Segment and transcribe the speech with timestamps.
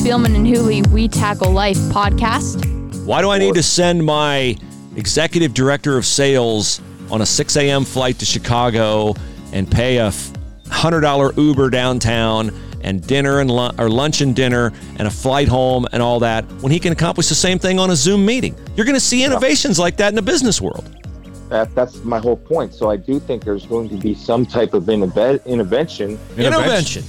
[0.00, 2.64] Spielman and Hooley We Tackle Life podcast.
[3.04, 4.56] Why do I need to send my
[4.96, 6.80] executive director of sales
[7.10, 7.84] on a 6 a.m.
[7.84, 9.12] flight to Chicago
[9.52, 12.50] and pay a $100 Uber downtown
[12.80, 16.50] and dinner and lu- or lunch and dinner and a flight home and all that
[16.62, 18.56] when he can accomplish the same thing on a Zoom meeting?
[18.76, 20.96] You're going to see innovations like that in the business world.
[21.50, 22.72] That, that's my whole point.
[22.72, 26.18] So I do think there's going to be some type of innove- intervention.
[26.38, 27.04] Intervention.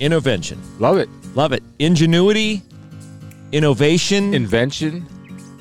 [0.00, 0.62] Innovation.
[0.78, 1.10] Love it.
[1.36, 1.62] Love it.
[1.78, 2.62] Ingenuity,
[3.52, 5.06] innovation, Invention.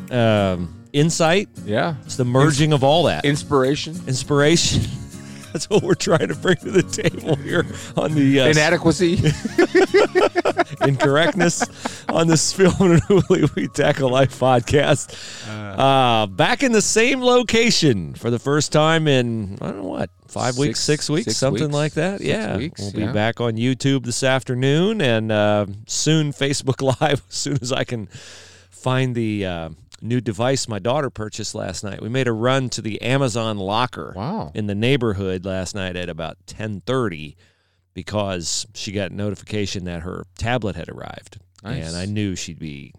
[0.09, 1.49] um, insight.
[1.65, 1.95] Yeah.
[2.05, 3.25] It's the merging of all that.
[3.25, 3.93] Inspiration.
[4.07, 4.83] Inspiration.
[5.55, 7.65] That's what we're trying to bring to the table here
[7.95, 9.13] on the uh, Inadequacy.
[10.85, 11.63] incorrectness
[12.09, 15.15] on this film and Hooley We Tackle Life podcast.
[15.47, 20.09] Uh, back in the same location for the first time in, I don't know what,
[20.27, 21.73] five weeks, Six- six weeks, six something weeks.
[21.73, 22.17] like that.
[22.17, 22.57] Six yeah.
[22.57, 23.13] weeks, we'll be yeah.
[23.13, 28.07] back on YouTube this afternoon and uh, soon Facebook Live as soon as I can
[28.71, 29.45] find the.
[30.05, 32.01] New device my daughter purchased last night.
[32.01, 34.51] We made a run to the Amazon locker Wow.
[34.53, 37.35] in the neighborhood last night at about 10:30
[37.93, 41.39] because she got notification that her tablet had arrived.
[41.63, 41.87] Nice.
[41.87, 42.93] And I knew she'd be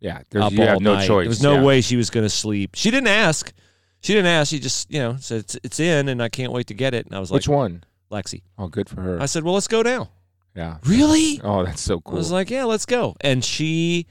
[0.00, 0.22] yeah.
[0.30, 1.06] There's, up you all have no night.
[1.06, 1.24] choice.
[1.24, 1.62] There was no yeah.
[1.64, 2.70] way she was going to sleep.
[2.74, 3.52] She didn't ask.
[4.02, 4.50] She didn't ask.
[4.50, 7.06] She just, you know, said it's, it's in and I can't wait to get it.
[7.06, 7.84] And I was like Which one?
[8.10, 8.42] Lexi.
[8.58, 9.20] Oh, good for her.
[9.20, 10.10] I said, well, let's go now.
[10.56, 10.78] yeah.
[10.84, 11.40] Really?
[11.44, 12.14] Oh, that's so cool.
[12.14, 13.14] I was like, yeah, let's go.
[13.20, 14.06] And she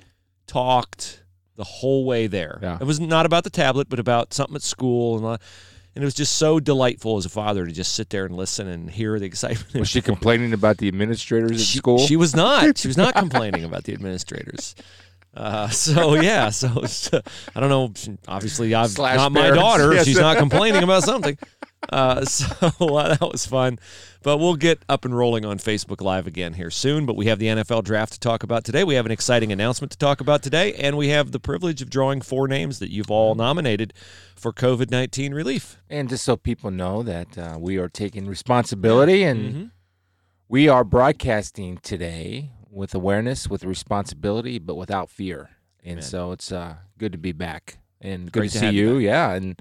[0.48, 1.24] talked
[1.60, 2.58] the whole way there.
[2.62, 2.78] Yeah.
[2.80, 5.18] It was not about the tablet, but about something at school.
[5.18, 5.38] And, uh,
[5.94, 8.70] and it was just so delightful as a father to just sit there and listen
[8.70, 9.76] and hear the excitement.
[9.76, 12.00] was she complaining about the administrators at she, school?
[12.00, 12.78] She was not.
[12.78, 14.74] She was not complaining about the administrators.
[15.34, 17.22] Uh, so yeah, so uh,
[17.56, 18.16] I don't know.
[18.28, 19.94] Obviously, I've Slash not my daughter.
[19.94, 20.06] yes.
[20.06, 21.38] She's not complaining about something.
[21.90, 22.48] Uh, so
[22.80, 23.80] uh, that was fun.
[24.22, 27.06] But we'll get up and rolling on Facebook Live again here soon.
[27.06, 28.84] But we have the NFL draft to talk about today.
[28.84, 31.90] We have an exciting announcement to talk about today, and we have the privilege of
[31.90, 33.94] drawing four names that you've all nominated
[34.36, 35.78] for COVID nineteen relief.
[35.90, 39.72] and just so people know that uh, we are taking responsibility and Mhm.
[40.50, 45.50] we are broadcasting today with awareness, with responsibility, but without fear.
[45.84, 46.02] And Amen.
[46.04, 48.98] so it's uh, good to be back and good Great to to see you you.
[49.00, 49.60] Yeah, and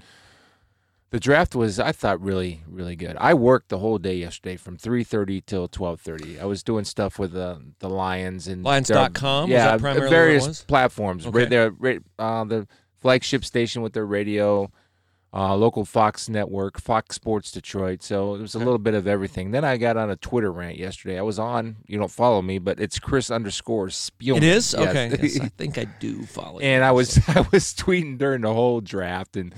[1.11, 3.15] the draft was, I thought, really, really good.
[3.19, 6.39] I worked the whole day yesterday from three thirty till twelve thirty.
[6.39, 9.49] I was doing stuff with the the Lions and Lions.com?
[9.49, 11.25] Yeah, various platforms.
[11.25, 11.37] Okay.
[11.39, 12.67] Right there, right, uh, the
[13.01, 14.71] flagship station with their radio
[15.31, 18.01] uh, local Fox network, Fox Sports Detroit.
[18.01, 19.51] So it was a little bit of everything.
[19.51, 21.19] Then I got on a Twitter rant yesterday.
[21.19, 21.77] I was on.
[21.85, 24.37] You don't follow me, but it's Chris underscore Spielman.
[24.37, 24.89] It is Yes.
[24.89, 25.17] okay.
[25.21, 26.59] Yes, I think I do follow.
[26.59, 26.65] you.
[26.65, 29.53] and I was I was tweeting during the whole draft, and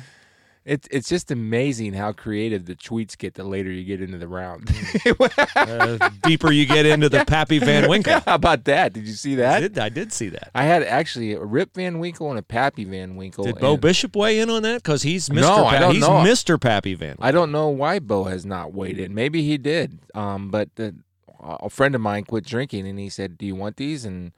[0.64, 4.28] it's it's just amazing how creative the tweets get the later you get into the
[4.28, 4.70] round.
[5.56, 8.20] uh, deeper you get into the Pappy Van Winkle.
[8.26, 8.94] how about that?
[8.94, 9.60] Did you see I that?
[9.60, 10.52] did, I did see that.
[10.54, 13.46] I had actually a Rip Van Winkle and a Pappy Van Winkle.
[13.46, 14.84] Did Bo and Bishop weigh in on that?
[14.84, 15.42] Because he's Mr.
[15.42, 16.10] No, I don't he's know.
[16.10, 16.62] Mr.
[16.62, 17.10] Pappy Van.
[17.10, 17.26] Winkle.
[17.26, 19.16] I don't know why Bo has not weighed in.
[19.16, 20.00] Maybe he did.
[20.14, 20.96] Um, but the,
[21.40, 24.32] a friend of mine quit drinking, and he said, "Do you want these?" And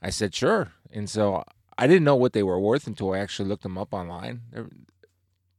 [0.00, 1.44] I said, "Sure." And so
[1.76, 4.40] I didn't know what they were worth until I actually looked them up online.
[4.50, 4.68] They're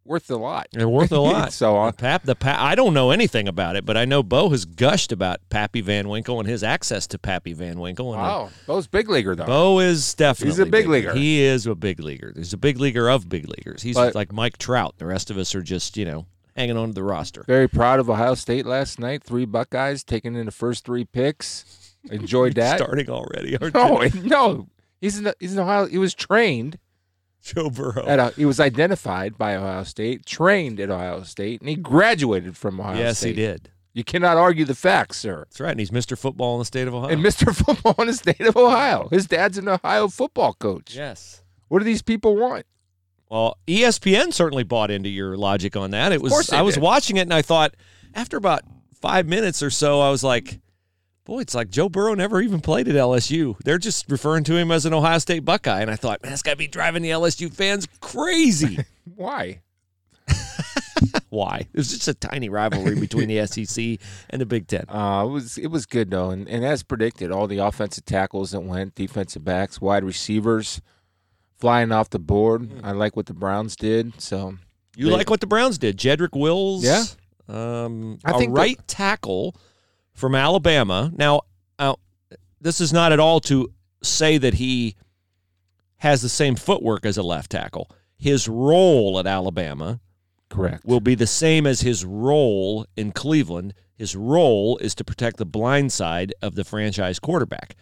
[0.06, 0.68] worth a lot.
[0.72, 1.54] They're worth a lot.
[1.54, 4.24] so uh, The Pap, the pa- I don't know anything about it, but I know
[4.24, 8.14] Bo has gushed about Pappy Van Winkle and his access to Pappy Van Winkle.
[8.14, 9.46] And uh, wow, Bo's big leaguer though.
[9.46, 11.14] Bo is definitely he's a big leaguer.
[11.14, 12.34] He is a big leaguer.
[12.36, 13.82] He's a big leaguer of big leaguers.
[13.84, 14.96] He's But- like Mike Trout.
[14.98, 16.26] The rest of us are just you know
[16.56, 17.44] hanging on to the roster.
[17.48, 19.24] Very proud of Ohio State last night.
[19.24, 21.94] Three Buckeyes taking in the first three picks.
[22.10, 22.78] Enjoyed that.
[22.80, 24.22] Starting already, aren't No, you?
[24.24, 24.68] no,
[25.00, 25.32] he's in.
[25.40, 25.86] He's in Ohio.
[25.86, 26.78] He was trained
[27.42, 28.06] Joe Burrow.
[28.06, 28.20] at.
[28.20, 32.80] A, he was identified by Ohio State, trained at Ohio State, and he graduated from
[32.80, 33.36] Ohio yes, State.
[33.36, 33.70] Yes, he did.
[33.94, 35.40] You cannot argue the facts, sir.
[35.40, 35.72] That's right.
[35.72, 36.18] And he's Mr.
[36.18, 37.10] Football in the state of Ohio.
[37.10, 37.54] And Mr.
[37.66, 39.10] Football in the state of Ohio.
[39.12, 40.96] His dad's an Ohio football coach.
[40.96, 41.44] yes.
[41.68, 42.66] What do these people want?
[43.30, 46.12] Well, ESPN certainly bought into your logic on that.
[46.12, 46.84] It was I was did.
[46.84, 47.76] watching it and I thought
[48.14, 48.64] after about
[49.00, 50.60] five minutes or so, I was like,
[51.26, 53.56] boy, it's like Joe Burrow never even played at LSU.
[53.64, 55.82] They're just referring to him as an Ohio State Buckeye.
[55.82, 58.80] And I thought, man, that's got to be driving the LSU fans crazy.
[59.16, 59.62] Why?
[61.30, 61.68] Why?
[61.74, 64.86] It was just a tiny rivalry between the SEC and the Big Ten.
[64.90, 68.52] Uh, it was it was good though, and, and as predicted, all the offensive tackles
[68.52, 70.82] that went, defensive backs, wide receivers,
[71.60, 72.70] flying off the board.
[72.84, 74.22] I like what the Browns did.
[74.22, 74.56] So
[74.96, 75.98] You They- like what the Browns did.
[75.98, 77.04] Jedrick Wills, Yeah.
[77.48, 79.56] um, I a think the- right tackle
[80.14, 81.12] from Alabama.
[81.16, 81.42] Now,
[81.80, 81.96] uh,
[82.60, 83.72] this is not at all to
[84.04, 84.96] say that he
[85.98, 87.90] has the same footwork as a left tackle.
[88.18, 90.00] His role at Alabama
[90.50, 90.86] correct.
[90.86, 93.74] will be the same as his role in Cleveland.
[93.96, 97.76] His role is to protect the blind side of the franchise quarterback.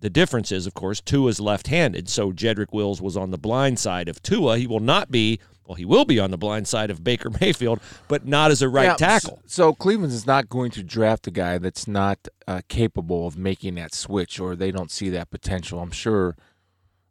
[0.00, 3.78] The difference is, of course, Tua is left-handed, so Jedrick Wills was on the blind
[3.78, 4.56] side of Tua.
[4.56, 5.38] He will not be.
[5.66, 8.68] Well, he will be on the blind side of Baker Mayfield, but not as a
[8.68, 9.42] right Yeah, tackle.
[9.46, 13.36] So, so Cleveland is not going to draft a guy that's not uh, capable of
[13.36, 15.80] making that switch, or they don't see that potential.
[15.80, 16.36] I'm sure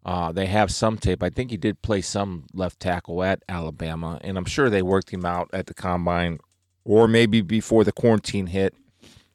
[0.06, 1.24] uh, they have some tape.
[1.24, 5.10] I think he did play some left tackle at Alabama, and I'm sure they worked
[5.10, 6.40] him out at the combine,
[6.84, 8.76] or maybe before the quarantine hit,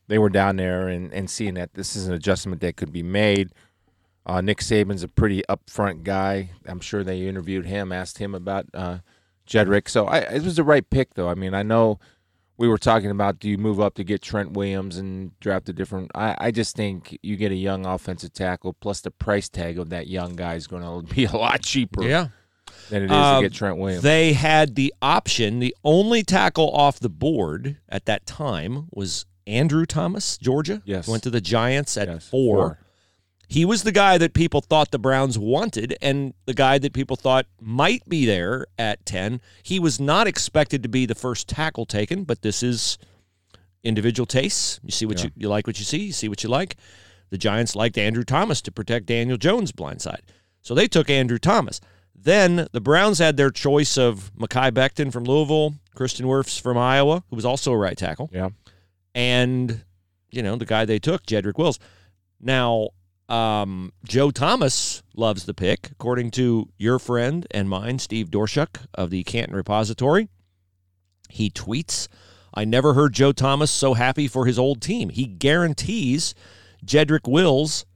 [0.06, 3.02] they were down there and, and seeing that this is an adjustment that could be
[3.02, 3.50] made.
[4.26, 6.50] Uh, Nick Saban's a pretty upfront guy.
[6.66, 8.98] I'm sure they interviewed him, asked him about uh,
[9.46, 9.88] Jedrick.
[9.88, 11.28] So I, it was the right pick, though.
[11.28, 11.98] I mean, I know
[12.58, 15.72] we were talking about do you move up to get Trent Williams and draft a
[15.72, 16.10] different.
[16.14, 19.88] I, I just think you get a young offensive tackle, plus the price tag of
[19.90, 22.28] that young guy is going to be a lot cheaper Yeah.
[22.90, 24.02] than it is Um, to get Trent Williams.
[24.02, 25.58] They had the option.
[25.60, 30.82] The only tackle off the board at that time was Andrew Thomas, Georgia.
[30.84, 31.08] Yes.
[31.08, 32.56] Went to the Giants at Yes, four.
[32.56, 32.78] four.
[33.52, 37.16] He was the guy that people thought the Browns wanted and the guy that people
[37.16, 39.40] thought might be there at 10.
[39.64, 42.96] He was not expected to be the first tackle taken, but this is
[43.82, 44.78] individual tastes.
[44.84, 45.24] You see what Yeah.
[45.24, 46.76] you, you like what you see, you see what you like.
[47.30, 50.22] The Giants liked Andrew Thomas to protect Daniel Jones' blind side.
[50.62, 51.80] So they took Andrew Thomas.
[52.14, 57.24] Then the Browns had their choice of Mekhi Becton from Louisville, Tristan Wirfs from Iowa,
[57.30, 58.50] who was also a right tackle Yeah.
[59.14, 59.82] and
[60.30, 61.80] you know the guy they took, Jedrick Wills.
[62.40, 62.90] Now,
[63.30, 69.10] um, Joe Thomas loves the pick, according to your friend and mine, Steve Doerschuk of
[69.10, 70.28] the Canton Repository.
[71.28, 72.08] He tweets,
[72.52, 75.10] "I never heard Joe Thomas so happy for his old team.
[75.10, 76.34] He guarantees
[76.84, 77.86] Jedrick Wills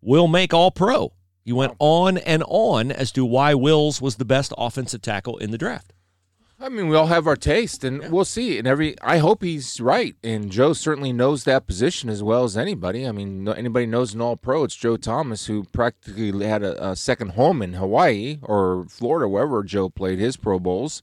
[0.00, 1.12] will make All Pro."
[1.44, 5.50] He went on and on as to why Wills was the best offensive tackle in
[5.50, 5.92] the draft.
[6.64, 8.56] I mean, we all have our taste, and we'll see.
[8.56, 10.16] And every, I hope he's right.
[10.24, 13.06] And Joe certainly knows that position as well as anybody.
[13.06, 14.64] I mean, anybody knows an All Pro.
[14.64, 19.62] It's Joe Thomas, who practically had a, a second home in Hawaii or Florida, wherever
[19.62, 21.02] Joe played his Pro Bowls.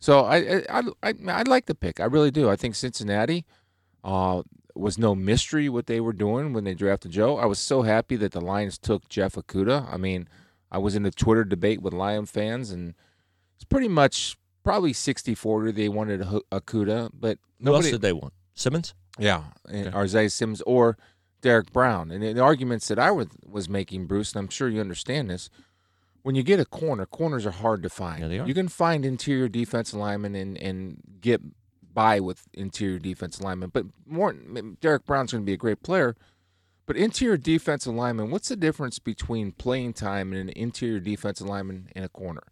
[0.00, 2.00] So I, I, I, I, I like the pick.
[2.00, 2.50] I really do.
[2.50, 3.44] I think Cincinnati
[4.02, 4.42] uh,
[4.74, 7.38] was no mystery what they were doing when they drafted Joe.
[7.38, 9.94] I was so happy that the Lions took Jeff Okudah.
[9.94, 10.28] I mean,
[10.72, 12.94] I was in a Twitter debate with Lion fans, and
[13.54, 18.32] it's pretty much probably 60-40 they wanted Okudah, but Who else did they want?
[18.54, 18.94] Simmons.
[19.18, 19.96] yeah, and Okay.
[19.96, 20.96] Isaiah Sims or
[21.40, 22.10] Derrick Brown.
[22.10, 25.50] And the arguments that I was, was making, Bruce, and I'm sure you understand this,
[26.22, 28.30] when you get a corner, corners are hard to find.
[28.32, 28.44] Yeah.
[28.46, 31.40] You can find interior defense linemen and, and get
[31.92, 34.32] by with interior defense linemen, but more
[34.80, 36.16] Derrick Brown's going to be a great player.
[36.86, 41.88] But interior defensive lineman, what's the difference between playing time and an interior defensive lineman
[41.94, 42.42] and a corner?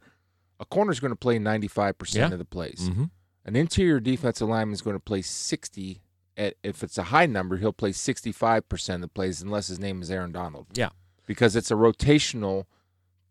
[0.60, 2.26] A corner is going to play 95% Yeah.
[2.32, 2.88] of the plays.
[2.88, 3.04] Mm-hmm.
[3.46, 6.02] An interior defensive lineman is going to play 60.
[6.36, 10.02] At, if it's a high number, he'll play 65% of the plays unless his name
[10.02, 10.66] is Aaron Donald.
[10.74, 10.90] Yeah.
[11.26, 12.64] Because it's a rotational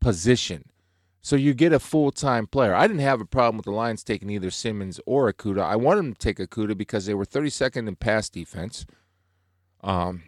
[0.01, 0.65] position.
[1.21, 2.73] So you get a full time player.
[2.73, 5.63] I didn't have a problem with the Lions taking either Simmons or Okudah.
[5.63, 8.85] I wanted them to take Okudah because they were 32nd in pass defense.
[9.83, 10.23] Um,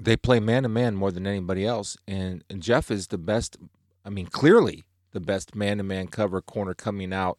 [0.00, 3.56] they play man to man more than anybody else, and, and Jeff is the best.
[4.04, 7.38] I mean, clearly the best man to man cover corner coming out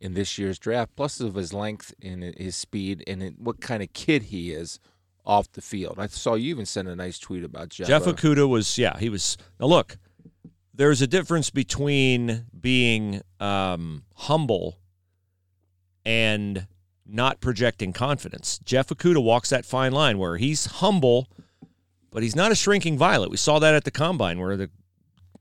[0.00, 0.94] in this year's draft.
[0.96, 4.78] Plus of his length and his speed and what kind of kid he is
[5.24, 5.96] off the field.
[5.98, 7.88] I saw you even send a nice tweet about Jeff.
[7.88, 9.36] Jeff Uh, Okudah was, yeah, he was.
[9.58, 9.98] Now, look,
[10.72, 14.78] there's a difference between being um, humble
[16.04, 16.66] and
[17.04, 18.58] not projecting confidence.
[18.64, 21.28] Jeff Okudah walks that fine line where he's humble,
[22.10, 23.30] but he's not a shrinking violet.
[23.30, 24.70] We saw that at the combine where the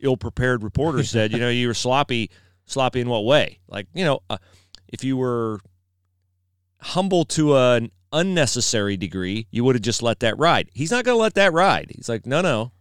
[0.06, 2.30] ill-prepared reporter said, you know, you were sloppy.
[2.68, 3.60] Sloppy in what way?
[3.68, 4.38] Like, you know, uh,
[4.88, 5.60] if you were
[6.80, 10.70] humble to an unnecessary degree, you would have just let that ride.
[10.74, 11.92] He's not going to let that ride.
[11.96, 12.72] He's like, no, no.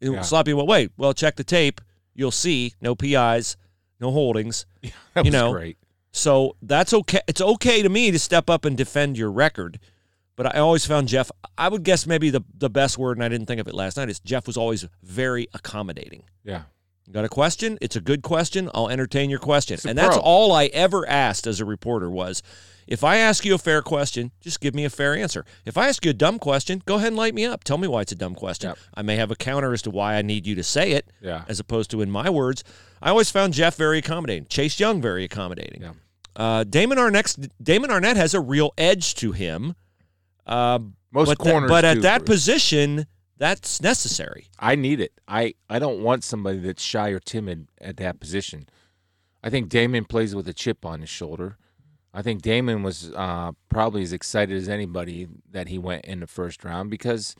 [0.00, 0.22] Yeah.
[0.22, 0.88] Sloppy in what way?
[0.96, 1.80] Well, check the tape.
[2.14, 3.56] You'll see no PIs,
[4.00, 4.64] no holdings.
[4.82, 5.78] that you was know, great.
[6.12, 7.20] So that's okay.
[7.26, 9.78] It's okay to me to step up and defend your record.
[10.38, 13.28] But I always found Jeff, I would guess maybe the, the best word, and I
[13.28, 16.22] didn't think of it last night, is Jeff was always very accommodating.
[16.44, 16.62] Yeah.
[17.06, 17.76] You got a question?
[17.80, 18.70] It's a good question.
[18.72, 19.78] I'll entertain your question.
[19.84, 22.40] And that's all I ever asked as a reporter was
[22.86, 25.44] if I ask you a fair question, just give me a fair answer.
[25.66, 27.64] If I ask you a dumb question, go ahead and light me up.
[27.64, 28.68] Tell me why it's a dumb question.
[28.70, 28.78] Yep.
[28.94, 31.44] I may have a counter as to why I need you to say it Yeah.
[31.48, 32.62] as opposed to in my words.
[33.02, 34.46] I always found Jeff very accommodating.
[34.46, 35.82] Chase Young very accommodating.
[35.82, 35.92] Yeah.
[36.36, 39.74] Uh, Damon Arnette Damon Arnette has a real edge to him.
[40.48, 40.80] Uh,
[41.12, 42.40] Most but, corners but at do, that Bruce.
[42.40, 44.46] position, that's necessary.
[44.58, 45.12] I need it.
[45.28, 48.68] I, I don't want somebody that's shy or timid at that position.
[49.42, 51.56] I think Damon plays with a chip on his shoulder.
[52.12, 56.26] I think Damon was uh, probably as excited as anybody that he went in the
[56.26, 57.36] first round because,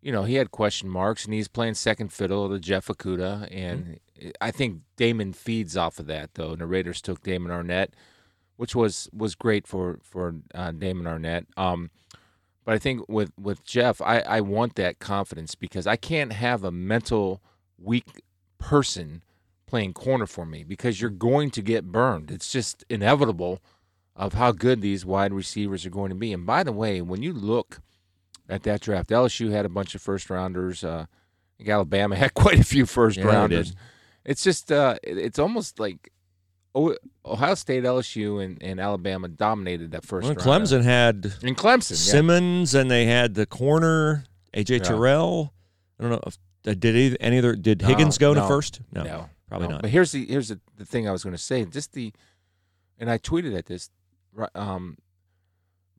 [0.00, 3.98] you know, he had question marks, and he's playing second fiddle to Jeff Okudah, and
[4.40, 6.34] I think Damon feeds off of that.
[6.34, 7.90] Though and the Raiders took Damon Arnette,
[8.56, 11.46] which was was great for for uh, Damon Arnette.
[11.58, 11.90] Um,
[12.64, 16.64] but I think with with Jeff, I I want that confidence because I can't have
[16.64, 17.40] a mental
[17.78, 18.22] weak
[18.58, 19.22] person
[19.66, 22.30] playing corner for me because you're going to get burned.
[22.30, 23.60] It's just inevitable
[24.16, 26.32] of how good these wide receivers are going to be.
[26.32, 27.80] And by the way, when you look
[28.48, 30.84] at that draft, LSU had a bunch of first rounders.
[30.84, 33.70] Uh, I think Alabama had quite a few first Yeah, rounders.
[33.70, 33.78] did.
[34.24, 36.12] It's just uh, it- it's almost like
[36.76, 40.64] Ohio State, LSU, and, and Alabama dominated that first Well, round.
[40.66, 42.12] Clemson had and Clemson, yeah.
[42.12, 44.78] Simmons, and they had the corner AJ Yeah.
[44.80, 45.52] Terrell.
[45.98, 48.80] I don't know if uh, did any, any other did No, Higgins go to first?
[48.92, 49.74] No, probably no.
[49.74, 49.82] not.
[49.82, 51.64] But here's the here's the, the thing I was going to say.
[51.64, 52.12] Just the,
[52.98, 53.90] and I tweeted at this.
[54.56, 54.98] Um,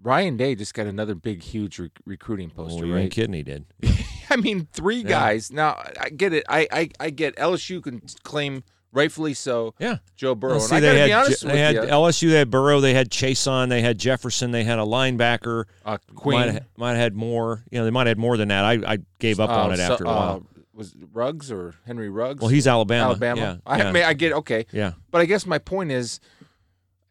[0.04, 2.80] Ryan Day just got another big, huge re- recruiting poster.
[2.82, 3.10] Well, you right?
[3.12, 3.34] kidding.
[3.34, 3.66] He did.
[4.30, 5.08] I mean, three Yeah.
[5.10, 5.52] guys.
[5.52, 6.44] Now I get it.
[6.50, 8.64] I, I I get LSU can claim
[8.96, 9.76] rightfully so.
[9.78, 9.98] Yeah.
[10.16, 10.54] Joe Burrow.
[10.54, 11.82] Well, and see, I they had be honest Je- they had you.
[11.82, 12.30] LSU.
[12.30, 12.80] They had Burrow.
[12.80, 13.70] They had Chase on.
[13.70, 14.52] They had Jefferson.
[14.52, 15.66] They had a linebacker.
[15.86, 17.64] uh, Queen Might have, might have had more.
[17.70, 18.66] You know, they might have had more than that.
[18.66, 20.46] I, I gave up on uh, it so- after a while.
[20.48, 22.42] uh, was it Ruggs or Henry Ruggs?
[22.42, 23.06] well, he's Alabama.
[23.06, 23.42] Alabama.
[23.42, 23.56] Yeah.
[23.66, 23.92] I yeah.
[23.92, 24.66] mean, I get okay.
[24.74, 24.94] yeah.
[25.12, 26.20] But I guess my point is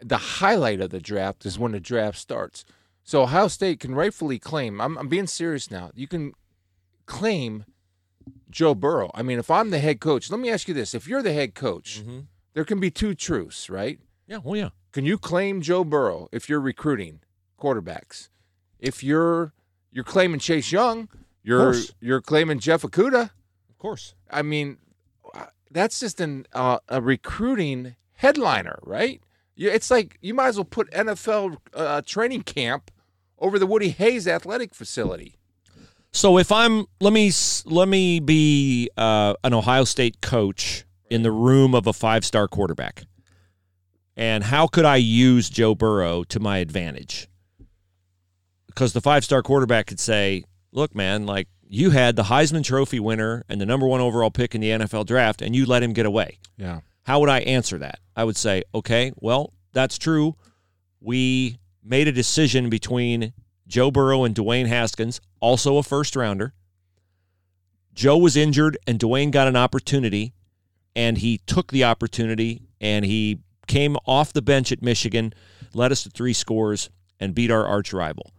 [0.00, 2.64] the highlight of the draft is when the draft starts.
[3.04, 6.32] So Ohio State can rightfully claim, I'm, I'm being serious now, you can
[7.06, 7.64] claim
[8.50, 9.10] Joe Burrow.
[9.14, 10.94] I mean, if I'm the head coach, let me ask you this.
[10.94, 12.26] If you're the head coach, Mhm.
[12.54, 13.98] there can be two truths, right?
[14.26, 14.38] Yeah.
[14.42, 14.70] Well, yeah.
[14.92, 17.20] Can you claim Joe Burrow if you're recruiting
[17.58, 18.28] quarterbacks?
[18.78, 19.52] If you're
[19.90, 21.08] you're claiming Chase Young,
[21.42, 23.30] you're you're claiming Jeff Okudah.
[23.70, 24.14] Of course.
[24.30, 24.78] I mean,
[25.34, 29.20] uh, that's just an uh, a recruiting headliner, right?
[29.56, 32.90] You, it's like you might as well put NFL uh, training camp
[33.38, 35.38] over the Woody Hayes athletic facility.
[36.14, 37.32] So if I'm let me
[37.66, 42.46] let me be uh, an Ohio State coach in the room of a five star
[42.46, 43.02] quarterback,
[44.16, 47.28] and how could I use Joe Burrow to my advantage?
[48.68, 53.00] Because the five star quarterback could say, "Look, man, like you had the Heisman Trophy
[53.00, 55.92] winner and the number one overall pick in the NFL draft, and you let him
[55.92, 57.98] get away." Yeah, How would I answer that?
[58.14, 60.36] I would say, okay, well, that's true.
[61.00, 63.32] We made a decision between
[63.66, 66.52] Joe Burrow and Dwayne Haskins, also a first rounder.
[67.94, 70.32] Joe was injured and Dwayne got an opportunity,
[70.96, 75.32] and he took the opportunity and he came off the bench at Michigan,
[75.72, 76.90] led us to three scores,
[77.20, 78.32] and beat our arch rival.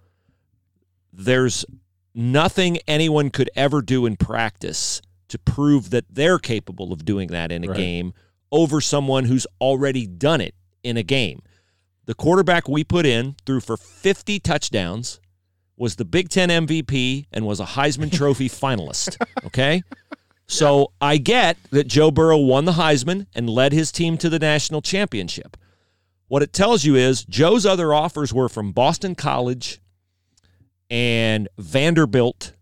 [1.12, 1.65] There's
[2.13, 7.51] nothing anyone could ever do in practice to prove that they're capable of doing that
[7.51, 7.77] in a Right.
[7.77, 8.13] game
[8.51, 10.53] over someone who's already done it
[10.84, 11.41] in a game.
[12.05, 15.19] The quarterback we put in threw for 50 touchdowns,
[15.77, 19.17] was the Big Ten MVP, and was a Heisman Trophy finalist.
[19.45, 19.81] Okay?
[20.47, 24.39] So I get that Joe Burrow won the Heisman and led his team to the
[24.39, 25.57] national championship.
[26.27, 29.79] What it tells you is Joe's other offers were from Boston College
[30.89, 32.53] and Vanderbilt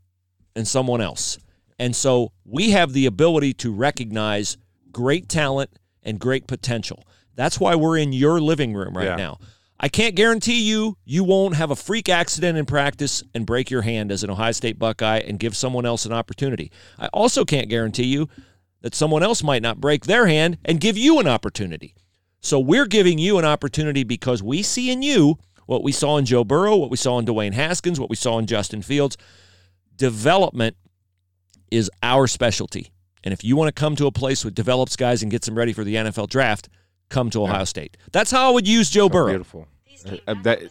[0.55, 1.37] and someone else.
[1.79, 4.57] And so we have the ability to recognize
[4.91, 5.71] great talent
[6.03, 7.03] and great potential.
[7.35, 9.15] That's why we're in your living room right Yeah.
[9.15, 9.39] now.
[9.79, 13.81] I can't guarantee you you won't have a freak accident in practice and break your
[13.81, 16.71] hand as an Ohio State Buckeye and give someone else an opportunity.
[16.97, 18.29] I also can't guarantee you
[18.81, 21.95] that someone else might not break their hand and give you an opportunity.
[22.39, 26.25] So we're giving you an opportunity because we see in you what we saw in
[26.25, 29.17] Joe Burrow, what we saw in Dwayne Haskins, what we saw in Justin Fields.
[29.97, 30.75] Development
[31.71, 32.91] is our specialty.
[33.23, 35.55] And if you want to come to a place that develops guys and gets them
[35.55, 36.67] ready for the NFL draft,
[37.13, 37.95] come to Ohio State.
[38.11, 39.29] That's how I would use Joe So Burrow.
[39.29, 39.67] beautiful.
[40.05, 40.61] Uh, uh, that,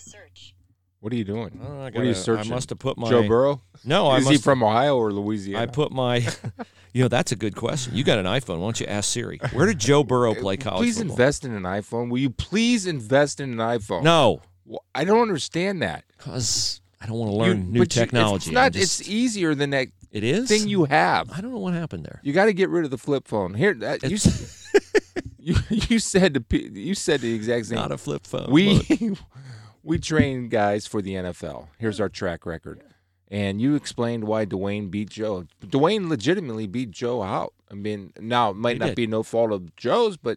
[1.01, 1.59] what are you doing?
[1.63, 3.63] Oh, I what are you gotta- I must have put my- Joe Burrow.
[3.85, 5.63] No, I is must he from Ohio or Louisiana?
[5.63, 6.17] I put my,
[6.93, 7.97] you know, that's a good question.
[7.97, 8.59] You got an iPhone.
[8.59, 9.41] Why don't you ask Siri?
[9.53, 11.13] Where did Joe Burrow play college Please football?
[11.15, 12.11] invest in an iPhone.
[12.11, 14.03] Will you please invest in an iPhone?
[14.03, 16.05] No, Well, I don't understand that.
[16.19, 18.51] because I don't want to You- learn new but you- technology.
[18.51, 18.73] It's not.
[18.73, 21.31] just- it's easier than that it is thing you have.
[21.33, 22.21] I don't know what happened there.
[22.23, 23.55] You got to get rid of the flip phone.
[23.55, 24.69] Here, that, you, s-
[25.43, 27.77] you you said the you said the exact same.
[27.77, 28.51] Not a flip phone.
[28.51, 29.17] we
[29.83, 31.69] we train guys for the NFL.
[31.79, 32.83] Here's our track record.
[33.29, 35.47] And you explained why Dwayne beat Joe.
[35.65, 37.55] Dwayne legitimately beat Joe out.
[37.71, 38.97] I mean, now it might He not did.
[38.97, 40.37] be no fault of Joe's, but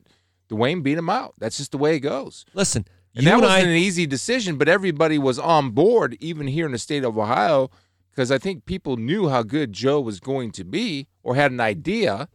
[0.49, 1.33] Dwayne beat him out.
[1.37, 2.45] That's just the way it goes.
[2.53, 2.85] listen.
[3.13, 6.65] And you that wasn't I, an easy decision, but everybody was on board, even here
[6.65, 7.69] in the state of Ohio,
[8.11, 11.59] because I think people knew how good Joe was going to be or had an
[11.61, 12.27] idea.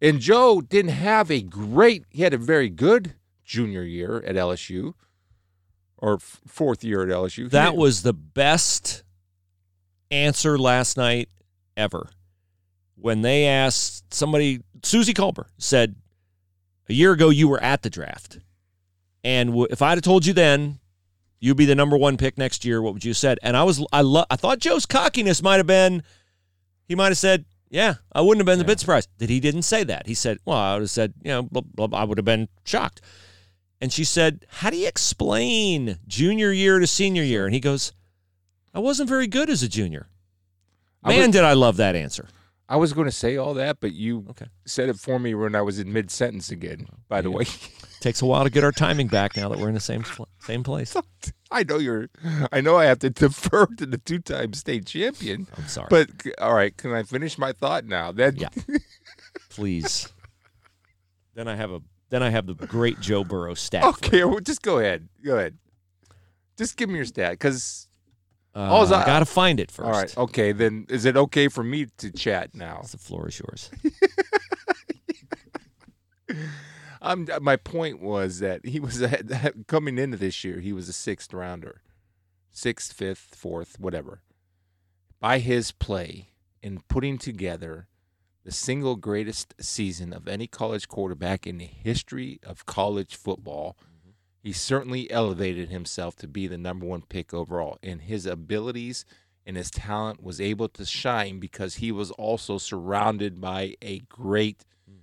[0.00, 3.14] And Joe didn't have a great, he had a very good
[3.44, 4.94] junior year at LSU
[5.98, 7.50] or f- fourth year at LSU.
[7.50, 9.02] That was the best
[10.10, 11.28] answer last night
[11.76, 12.08] ever
[12.96, 15.96] when they asked somebody, Suzy Kolber said,
[16.88, 18.38] a year ago you were at the draft.
[19.22, 20.78] And w- if I'd have told you then
[21.40, 23.38] you'd be the number one pick next year, what would you have said?
[23.42, 26.02] And I was, I lo- I thought Joe's cockiness might have been,
[26.88, 29.62] he might have said, yeah, I wouldn't have been a bit surprised that he didn't
[29.62, 30.06] say that.
[30.06, 32.24] He said, well, I would have said, you know, blah, blah, blah, I would have
[32.24, 33.00] been shocked.
[33.80, 37.46] And she said, how do you explain junior year to senior year?
[37.46, 37.92] And he goes,
[38.74, 40.08] I wasn't very good as a junior.
[41.02, 42.28] I Man, did I love that answer.
[42.68, 44.46] I was going to say all that, but you Okay.
[44.66, 46.86] said it for me when I was in mid sentence again.
[47.08, 47.36] By the Yeah.
[47.36, 47.44] way,
[48.00, 50.04] Takes a while to get our timing back now that we're in the same
[50.40, 50.96] same place.
[51.50, 52.08] I know you're.
[52.50, 55.46] I know I have to defer to the two-time state champion.
[55.56, 55.88] I'm sorry.
[55.90, 58.10] But all right, can I finish my thought now?
[58.12, 58.48] Then Yeah.
[59.50, 60.08] please.
[61.34, 63.84] Then I have a then I have the great Joe Burrow stat.
[63.84, 65.08] okay, well, just go ahead.
[65.24, 65.58] Go ahead.
[66.56, 67.86] Just give me your stat, because
[68.54, 69.86] Uh, I- I gotta find it first.
[69.86, 70.52] all right, okay.
[70.52, 72.82] Then is it okay for me to chat now?
[72.90, 73.70] The floor is yours.
[77.00, 80.60] I'm, uh, my point was that he was a, coming into this year.
[80.60, 81.80] He was a sixth rounder,
[82.50, 84.22] sixth, fifth, fourth, whatever.
[85.18, 86.30] By his play
[86.62, 87.88] in putting together
[88.44, 94.10] the single greatest season of any college quarterback in the history of college football, mm-hmm.
[94.42, 97.78] he certainly elevated himself to be the number one pick overall.
[97.82, 99.04] And his abilities
[99.46, 104.64] and his talent was able to shine because he was also surrounded by a great
[104.90, 105.00] mm.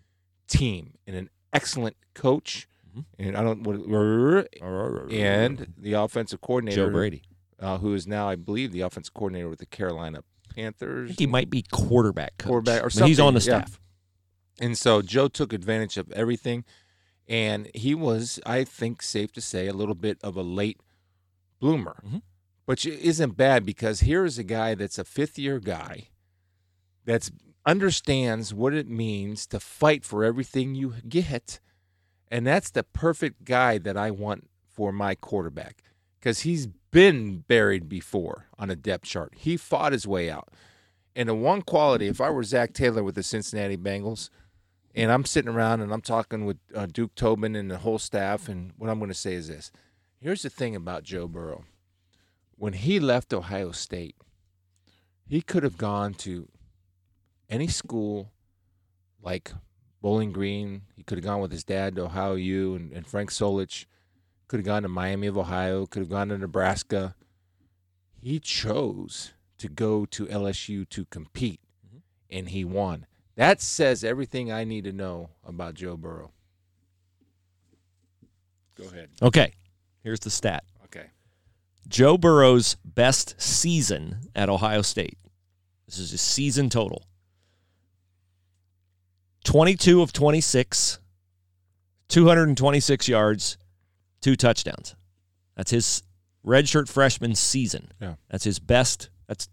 [0.48, 2.68] team and an excellent coach.
[2.96, 3.06] Mhm.
[3.20, 7.24] And I don't what and the offensive coordinator Joe Brady.
[7.60, 11.10] uh, who is now, I believe, the offensive coordinator with the Carolina I Panthers.
[11.10, 12.48] think he might be quarterback coach.
[12.48, 13.66] Quarterback or but he's on the something, yeah.
[13.66, 13.80] staff.
[14.60, 16.64] And so Joe took advantage of everything.
[17.28, 20.80] And he was, I think, safe to say, a little bit of a late
[21.60, 22.22] bloomer, Mhm.
[22.66, 26.08] which isn't bad because here is a guy that's a fifth year guy
[27.06, 27.30] that's
[27.68, 31.60] understands what it means to fight for everything you get.
[32.32, 35.84] And that's the perfect guy that I want for my quarterback
[36.20, 39.34] because he's been buried before on a depth chart.
[39.36, 40.50] He fought his way out.
[41.14, 44.30] And the one quality, if I were Zac Taylor with the Cincinnati Bengals,
[44.96, 48.48] and I'm sitting around and I'm talking with uh, Duke Tobin and the whole staff,
[48.48, 49.72] and what I'm going to say is this:
[50.20, 51.66] Here's the thing about Joe Burrow.
[52.56, 54.16] When he left Ohio State,
[55.28, 56.48] he could have gone to
[57.50, 58.32] any school
[59.22, 59.52] like
[60.02, 60.84] Bowling Green.
[60.96, 63.86] He could have gone with his dad to Ohio U and, and Frank Solich.
[64.48, 65.86] Could have gone to Miami of Ohio.
[65.86, 67.16] Could have gone to Nebraska.
[68.22, 71.98] He chose to go to LSU to compete, mm-hmm.
[72.30, 73.06] and he won.
[73.36, 76.32] That says everything I need to know about Joe Burrow.
[78.76, 79.10] Go ahead.
[79.22, 79.54] Okay.
[80.04, 80.64] Here's the stat.
[80.86, 81.08] Okay.
[81.88, 85.18] Joe Burrow's best season at Ohio State.
[85.86, 87.04] This is his season total.
[89.48, 91.00] 22 of 26,
[92.10, 93.58] 226 yards,
[94.20, 94.94] two touchdowns.
[95.56, 96.04] That's his
[96.46, 97.94] redshirt freshman season.
[98.02, 98.16] Yeah.
[98.30, 99.10] That's his best.
[99.26, 99.48] That's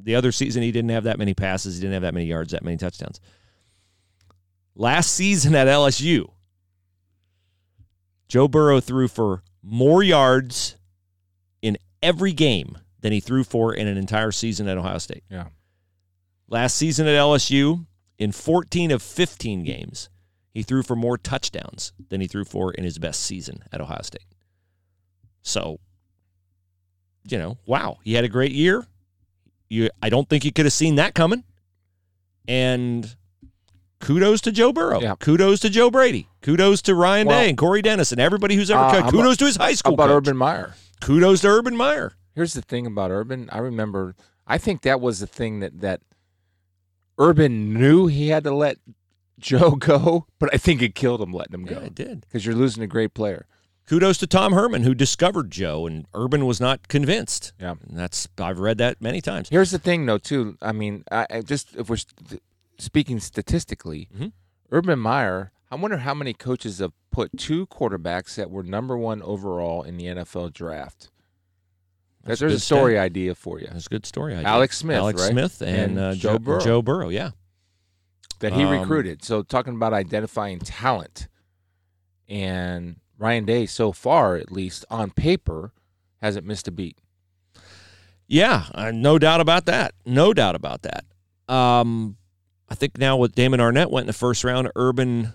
[0.00, 2.52] the other season he didn't have that many passes, he didn't have that many yards,
[2.52, 3.20] that many touchdowns.
[4.74, 6.30] Last season at LSU,
[8.28, 10.78] Joe Burrow threw for more yards
[11.60, 15.22] in every game than he threw for in an entire season at Ohio State.
[15.28, 15.48] Yeah.
[16.48, 17.84] Last season at LSU,
[18.18, 20.08] in 14 of 15 games,
[20.52, 24.02] he threw for more touchdowns than he threw for in his best season at Ohio
[24.02, 24.24] State.
[25.42, 25.78] So,
[27.28, 28.86] you know, wow, he had a great year.
[29.68, 31.44] You, I don't think you could have seen that coming.
[32.46, 33.16] And
[34.00, 35.00] kudos to Joe Burrow.
[35.00, 35.14] Yeah.
[35.18, 36.28] Kudos to Joe Brady.
[36.42, 39.10] Kudos to Ryan Well- Day and Corey Dennis and everybody who's ever Uh, coached.
[39.10, 40.16] Kudos about- to his high How school about coach.
[40.18, 40.74] Urban Meyer?
[41.00, 42.12] Kudos to Urban Meyer.
[42.34, 43.48] Here's the thing about Urban.
[43.50, 44.14] I remember.
[44.46, 46.00] I think that was the thing that that
[47.18, 48.78] Urban knew he had to let
[49.38, 52.20] Joe go, but I think it killed him letting him Yeah, go it did.
[52.22, 53.46] because you're losing a great player.
[53.86, 57.52] Kudos to Tom Herman who discovered Joe and Urban was not convinced.
[57.60, 57.74] Yeah.
[57.86, 59.50] And that's I've read that many times.
[59.50, 60.56] Here's the thing, though, too.
[60.62, 62.40] I mean, I, I just if we're st-
[62.78, 64.32] speaking statistically, Mhm.
[64.72, 65.52] Urban Meyer.
[65.70, 69.96] I wonder how many coaches have put two quarterbacks that were number one overall in
[69.98, 71.10] the NFL draft.
[72.24, 74.34] That's There's a story idea for you That's a good story.
[74.34, 74.48] idea.
[74.48, 75.30] Alex Smith, Alex right?
[75.30, 76.60] Smith and, And uh, Joe Joe, Burrow.
[76.60, 77.30] Joe Burrow, yeah.
[78.40, 79.22] that he Um, recruited.
[79.24, 81.28] So talking about identifying talent,
[82.28, 85.72] and Ryan Day so far, at least on paper,
[86.22, 86.96] hasn't missed a beat.
[88.26, 89.92] Yeah, uh, no doubt about that.
[90.06, 91.04] No doubt about that.
[91.54, 92.16] Um,
[92.70, 95.34] I think now with Damon Arnette went in the first round, Urban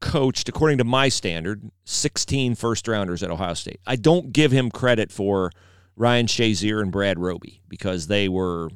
[0.00, 3.80] coached, according to my standard, 16 first rounders at Ohio State.
[3.86, 5.52] I don't give him credit for
[5.96, 8.70] Ryan Shazier and Brad Roby because they were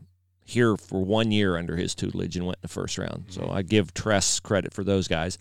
[0.44, 3.24] here for one year under his tutelage and went in the first round.
[3.28, 5.38] So I give Tress credit for those guys.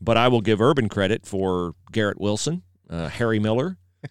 [0.00, 3.76] But I will give Urban credit for Garrett Wilson, uh, Harry Miller,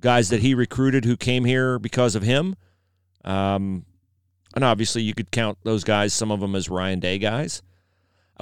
[0.00, 2.56] guys that he recruited who came here because of him.
[3.24, 3.86] Um,
[4.54, 7.62] and obviously, you could count those guys, some of them as Ryan Day guys.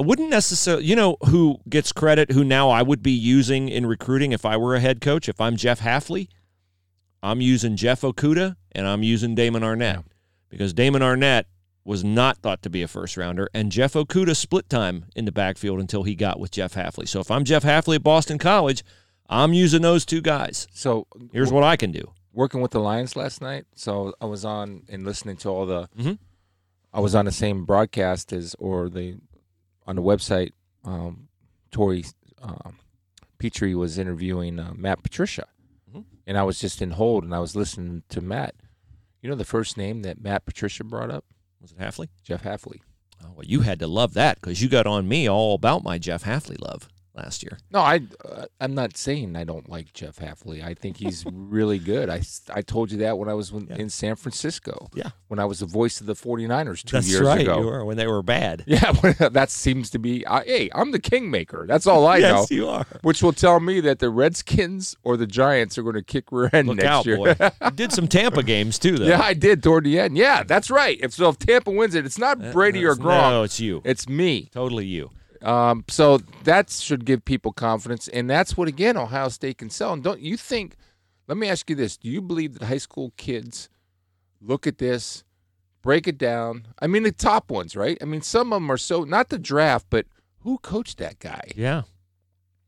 [0.00, 3.84] I wouldn't necessarily, you know, who gets credit, who now I would be using in
[3.84, 5.28] recruiting if I were a head coach.
[5.28, 6.28] If I'm Jeff Hafley,
[7.22, 10.04] I'm using Jeff Okudah and I'm using Damon Arnette
[10.48, 11.44] because Damon Arnette
[11.84, 15.32] was not thought to be a first rounder, and Jeff Okudah split time in the
[15.32, 17.06] backfield until he got with Jeff Hafley.
[17.06, 18.82] So if I'm Jeff Hafley at Boston College,
[19.28, 20.66] I'm using those two guys.
[20.72, 22.10] So Here's what I can do.
[22.32, 23.66] working with the Lions last night.
[23.74, 25.90] So I was on and listening to all the.
[25.98, 26.18] Mhm.
[26.90, 29.16] I was on the same broadcast as or the
[29.90, 30.52] on the website.
[30.84, 31.28] Um,
[31.72, 32.04] Tori
[32.40, 32.78] um,
[33.38, 35.46] Petry was interviewing uh, Matt Patricia,
[35.92, 36.04] Mhm.
[36.26, 38.54] and I was just in hold and I was listening to Matt.
[39.20, 41.24] You know the first name that Matt Patricia brought up?
[41.60, 42.08] Was it Hafley?
[42.24, 42.80] Jeff Hafley.
[43.22, 45.98] Oh, well, you had to love that because you got on me all about my
[45.98, 46.88] Jeff Hafley love
[47.22, 47.58] last year.
[47.70, 50.62] No, I uh, I'm not saying I don't like Jeff Hafley.
[50.64, 52.08] I think he's really good.
[52.10, 53.76] I, I told you that when I was when, Yeah.
[53.76, 54.88] in San Francisco.
[54.94, 55.10] Yeah.
[55.28, 57.40] When I was the voice of the 49ers 2 That's years right.
[57.42, 57.60] ago.
[57.60, 58.64] You were when they were bad.
[58.70, 58.92] Yeah,
[59.30, 60.26] that seems to be.
[60.26, 61.66] I, hey, I'm the kingmaker.
[61.68, 62.40] That's all I know.
[62.40, 62.86] yes, you are.
[63.02, 66.50] Which will tell me that the Redskins or the Giants are going to kick rear
[66.52, 67.16] end Look next out, year.
[67.16, 67.34] boy.
[67.64, 69.06] you did some Tampa games too, though.
[69.06, 70.16] yeah, I did toward the end.
[70.16, 70.98] Yeah, that's right.
[71.02, 73.30] If so, if Tampa wins it, it's not Brady or That's- Gronk.
[73.30, 73.82] No, it's you.
[73.84, 74.48] It's me.
[74.52, 75.10] Totally you.
[75.42, 79.92] Um, so that should give people confidence, and that's what again Ohio State can sell.
[79.92, 80.76] And don't you think?
[81.26, 83.68] Let me ask you this: Do you believe that high school kids
[84.40, 85.24] look at this,
[85.82, 86.66] break it down?
[86.80, 87.96] I mean, the top ones, right?
[88.02, 90.06] I mean, some of them are so not the draft, but
[90.40, 91.50] who coached that guy?
[91.56, 91.82] Yeah.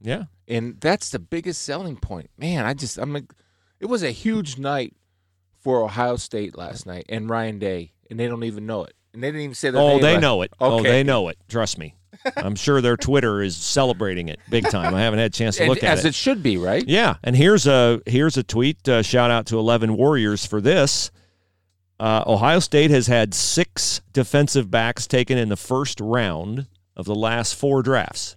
[0.01, 0.25] Yeah.
[0.49, 2.31] And that's the biggest selling point.
[2.37, 3.33] Man, I just I'm like,
[3.81, 4.95] it was a huge night
[5.61, 9.23] for Ohio State last night and Ryan Day, and they don't even know it, and
[9.23, 9.79] they didn't even say that.
[9.79, 10.53] Oh, they know it.
[10.61, 11.39] Oh, they know it.
[11.49, 11.95] Trust me.
[12.37, 14.95] I'm sure their Twitter is celebrating it big time.
[14.95, 16.01] I haven't had a chance to And look at as it.
[16.01, 16.87] As it should be, right?
[16.87, 18.89] Yeah, and here's a here's a tweet.
[18.89, 21.11] Uh, shout out to Eleven Warriors for this.
[21.99, 27.15] Uh, Ohio State has had six defensive backs taken in the first round of the
[27.15, 28.37] last four drafts.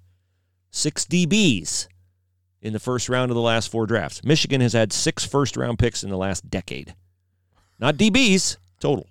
[0.70, 1.88] Six DBs
[2.62, 4.24] in the first round of the last four drafts.
[4.24, 6.96] Michigan has had six first round picks in the last decade.
[7.80, 9.08] Not DBs, total.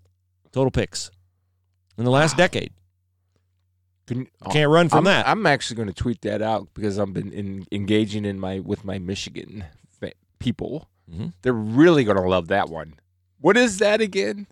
[0.53, 1.11] Total picks
[1.99, 2.73] in the last decade.
[4.07, 5.27] Can you- Can't run from I'm, that.
[5.29, 8.85] I'm actually going to tweet that out because I've been in, engaging in my with
[8.85, 9.65] my Michigan
[10.01, 10.89] fa- people.
[11.11, 11.33] Mhm.
[11.43, 12.95] They're really going to love that one.
[13.41, 14.47] What is that again?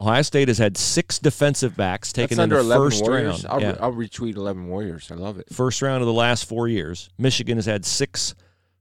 [0.00, 3.44] Ohio State has had six defensive backs taken That's in the 11 first Warriors.
[3.44, 3.46] round.
[3.52, 3.76] I'll, Yeah.
[3.80, 5.10] I'll retweet 11 Warriors.
[5.10, 5.46] I love it.
[5.52, 7.10] first round of the last four years.
[7.18, 8.34] Michigan has had six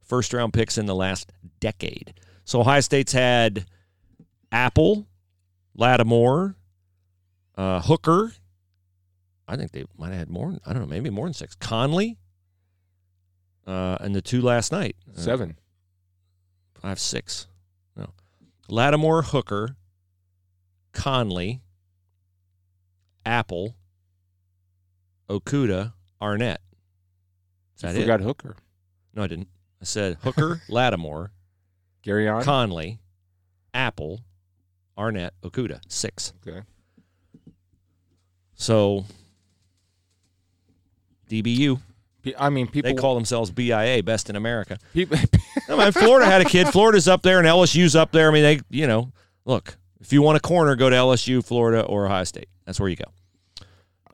[0.04, 2.13] first round picks in the last decade.
[2.45, 3.65] So Ohio State's had
[4.52, 5.08] Apple,
[5.76, 6.56] Lattimore,
[7.58, 8.32] uh, Hooker.
[9.48, 10.58] I think they might have had more.
[10.66, 11.56] I don't know, maybe more than six.
[11.56, 12.18] Conley,
[13.66, 14.96] uh, and the two last night.
[15.10, 15.58] Uh, Seven.
[16.82, 17.48] five, six.
[17.96, 18.10] No,
[18.70, 19.76] Lattimore, Hooker,
[20.94, 21.62] Conley,
[23.26, 23.76] Apple,
[25.30, 26.58] Okudah, Arnette.
[27.78, 28.02] Is You that it?
[28.02, 28.56] forgot Hooker.
[29.14, 29.48] No, I didn't.
[29.82, 31.32] I said Hooker, Lattimore,
[32.04, 32.44] Gareon.
[32.44, 33.00] Conley,
[33.74, 34.22] Apple,
[34.98, 35.80] Arnette, Okudah.
[35.88, 36.34] Six.
[36.46, 36.62] okay.
[38.56, 39.06] So
[41.30, 41.80] DBU.
[42.38, 42.92] I mean, people.
[42.94, 44.78] They call themselves BIA, best in America.
[44.94, 45.18] people
[45.70, 46.68] I mean, Florida had a kid.
[46.70, 48.30] Florida's up there, and LSU's up there.
[48.30, 49.12] I mean, they, you know,
[49.46, 52.50] look, if you want a corner, go to LSU, Florida, or Ohio State.
[52.66, 53.06] That's where you go.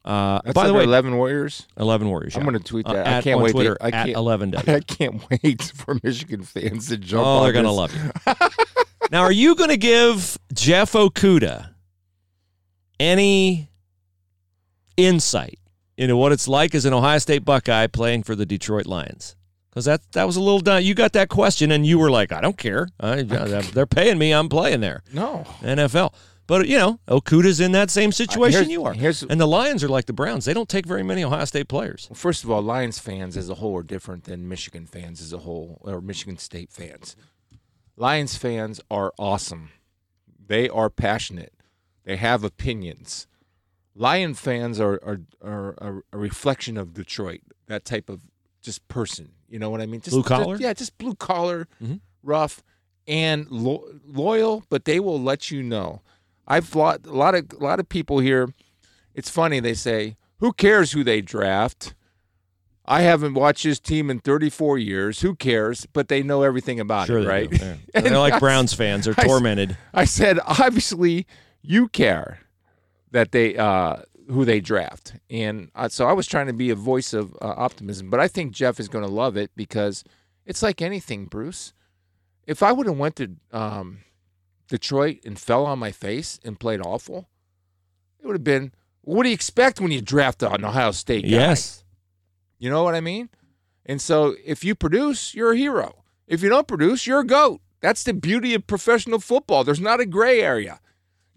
[0.05, 1.65] Uh, That's by the way, 11 Warriors.
[1.77, 2.35] 11 Warriors.
[2.35, 2.49] I'm yeah.
[2.49, 3.07] going to tweet Uh, that.
[3.07, 3.51] I can't on wait.
[3.53, 4.17] Twitter, to, I at can't.
[4.17, 7.25] 11 I can't wait for Michigan fans to jump.
[7.25, 8.33] Oh, they're going to love you.
[9.11, 11.69] now, are you going to give Jeff Okudah
[12.99, 13.69] any
[14.97, 15.59] insight
[15.97, 19.35] into what it's like as an Ohio State Buckeye playing for the Detroit Lions?
[19.69, 20.83] Because that that was a little done.
[20.83, 22.87] You got that question, and you were like, "I don't care.
[22.99, 24.31] I, they're paying me.
[24.31, 25.45] I'm playing there." No.
[25.61, 26.13] NFL.
[26.45, 28.83] But you know, Okudah's in that same uh, situation here's- you
[29.25, 29.31] are.
[29.31, 30.45] and the Lions are like the Browns.
[30.45, 32.07] They don't take very many Ohio State players.
[32.09, 35.33] Well, first of all, Lions fans as a whole are different than Michigan fans as
[35.33, 37.15] a whole, or Michigan State fans.
[37.95, 39.69] Lions fans are awesome.
[40.45, 41.53] They are passionate.
[42.03, 43.27] They have opinions.
[43.95, 47.41] Lion fans are are, are, are a reflection of Detroit.
[47.67, 48.21] That type of
[48.61, 49.33] just person.
[49.49, 50.01] You know what I mean?
[50.01, 50.53] Just, Blue collar?
[50.55, 51.99] just- yeah, just blue collar, Mhm.
[52.23, 52.63] rough,
[53.07, 54.63] and lo- loyal.
[54.69, 56.01] But they will let you know.
[56.47, 58.53] I've lot a lot of a lot of people here.
[59.13, 61.93] It's funny they say, "Who cares who they draft?"
[62.85, 65.21] I haven't watched this team in 34 years.
[65.21, 65.85] Who cares?
[65.93, 67.49] But they know everything about Sure, it, right?
[67.49, 69.05] They're, they're like Browns fans.
[69.05, 69.77] They're I tormented.
[69.93, 71.25] I said, obviously,
[71.61, 72.39] you care
[73.13, 73.97] that they uh,
[74.29, 77.53] who they draft, and uh, so I was trying to be a voice of uh,
[77.55, 78.09] optimism.
[78.09, 80.03] But I think Jeff is going to love it because
[80.45, 81.73] it's like anything, Bruce.
[82.45, 83.99] If I would have went to um,
[84.67, 87.29] Detroit and fell on my face and played awful,
[88.19, 88.73] it would have been.
[89.05, 91.29] What do you expect when you draft an Ohio State guy?
[91.29, 91.83] Yes.
[92.57, 93.29] You know what I mean?
[93.85, 96.03] And so if you produce, you're a hero.
[96.25, 97.59] If you don't produce, you're a goat.
[97.81, 99.65] That's the beauty of professional football.
[99.65, 100.79] There's not a gray area.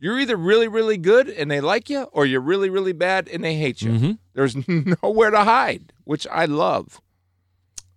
[0.07, 3.42] You're either really, really good and they like you, or you're really, really bad and
[3.42, 3.90] they hate you.
[3.90, 4.19] Mhm.
[4.35, 4.55] There's
[5.03, 7.01] nowhere to hide, which I love.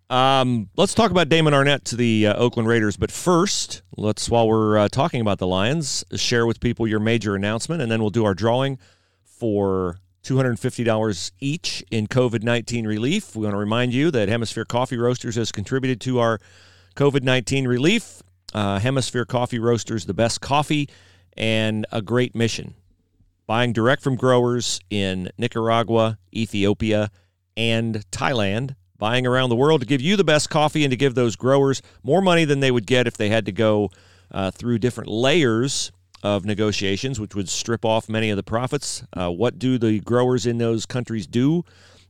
[0.10, 2.98] Um, let's talk about Damon Arnette to the uh, Oakland Raiders.
[2.98, 7.36] But first, let's, while we're uh, talking about the Lions, share with people your major
[7.36, 8.80] announcement, and then we'll do our drawing
[9.24, 13.36] for $250 each in COVID 19 relief.
[13.36, 16.40] We want to remind you that Hemisphere Coffee Roasters has contributed to our
[16.96, 18.24] COVID 19 relief.
[18.52, 20.90] Uh, Hemisphere Coffee Roasters, the best coffee
[21.40, 22.76] and a great mission.
[23.48, 27.10] Buying direct from growers in Nicaragua, Ethiopia,
[27.58, 28.76] and Thailand.
[28.98, 31.82] Buying around the world to give you the best coffee and to give those growers
[32.04, 33.90] more money than they would get if they had to go
[34.32, 39.04] uh, through different layers of negotiations, which would strip off many of the profits.
[39.14, 41.64] Uh, what do the growers in those countries do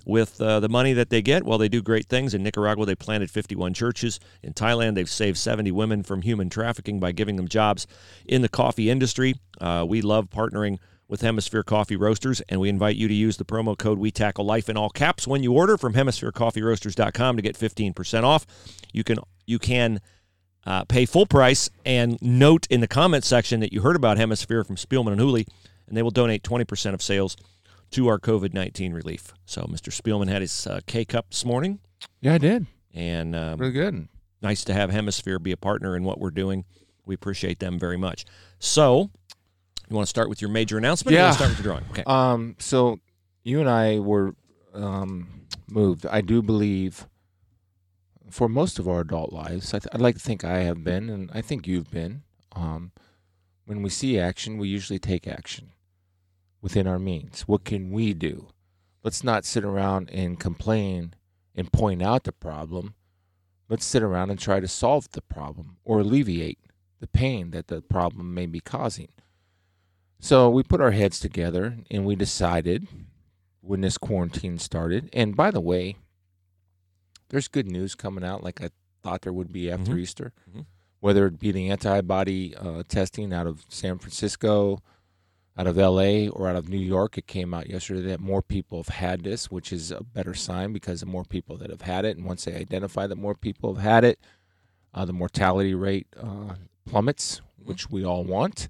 [0.10, 1.44] with uh, the money that they get?
[1.44, 2.34] Well, they do great things.
[2.34, 4.20] In Nicaragua, they planted 51 churches.
[4.44, 7.88] In Thailand, they've saved 70 women from human trafficking by giving them jobs
[8.26, 9.36] in the coffee industry.
[9.62, 13.46] Uh, we love partnering with Hemisphere Coffee Roasters, and we invite you to use the
[13.46, 17.58] promo code We Tackle Life in all caps when you order from HemisphereCoffeeRoasters.com to get
[17.58, 18.46] 15% off.
[18.94, 19.18] You can
[19.48, 20.00] you can
[20.66, 24.64] uh, pay full price and note in the comment section that you heard about Hemisphere
[24.64, 25.48] from Spielman and Hooley,
[25.88, 27.36] and they will donate 20% of sales
[27.92, 29.34] to our COVID 19 relief.
[29.46, 29.90] So Mr.
[29.92, 31.80] Spielman had his uh, K Cup this morning,
[32.22, 32.68] Yeah, I did.
[32.94, 34.08] and um, Really good.
[34.42, 36.66] nice to have Hemisphere be a partner in what we're doing.
[37.06, 38.26] We appreciate them very much.
[38.60, 39.10] So,
[39.90, 41.14] you want to start with your major announcement?
[41.16, 41.32] Or you want Yeah.
[41.32, 41.86] to start with the drawing.
[41.92, 42.04] Okay.
[42.06, 43.00] Um, so
[43.44, 44.36] you and I were
[44.76, 46.06] um, moved.
[46.06, 47.08] I do believe
[48.30, 51.10] for most of our adult lives, I th- I'd like to think I have been,
[51.10, 52.22] and I think you've been.
[52.56, 52.92] Um,
[53.66, 55.72] when we see action, we usually take action
[56.62, 57.42] within our means.
[57.42, 58.48] What can we do?
[59.04, 61.14] Let's not sit around and complain
[61.56, 62.96] and point out the problem.
[63.70, 66.60] Let's sit around and try to solve the problem or alleviate
[67.00, 69.10] the pain that the problem may be causing.
[70.20, 72.88] So we put our heads together and we decided
[73.62, 75.10] when this quarantine started.
[75.14, 75.96] And by the way,
[77.30, 78.70] there's good news coming out like I
[79.02, 80.00] thought there would be after Mhm.
[80.00, 80.34] Easter.
[80.52, 80.66] Mhm.
[81.00, 84.82] Whether it be the antibody uh, testing out of San Francisco,
[85.60, 88.82] out of LA, or out of New York, it came out yesterday that more people
[88.82, 92.06] have had this, which is a better sign because the more people that have had
[92.06, 94.20] it, and once they identify that more people have had it,
[94.94, 96.54] uh, the mortality rate uh,
[96.86, 98.70] plummets, which we all want.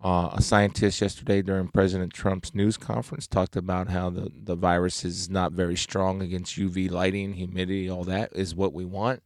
[0.00, 5.04] Uh, a scientist yesterday during President Trump's news conference talked about how the, the virus
[5.04, 9.24] is not very strong against UV lighting, humidity, all that is what we want.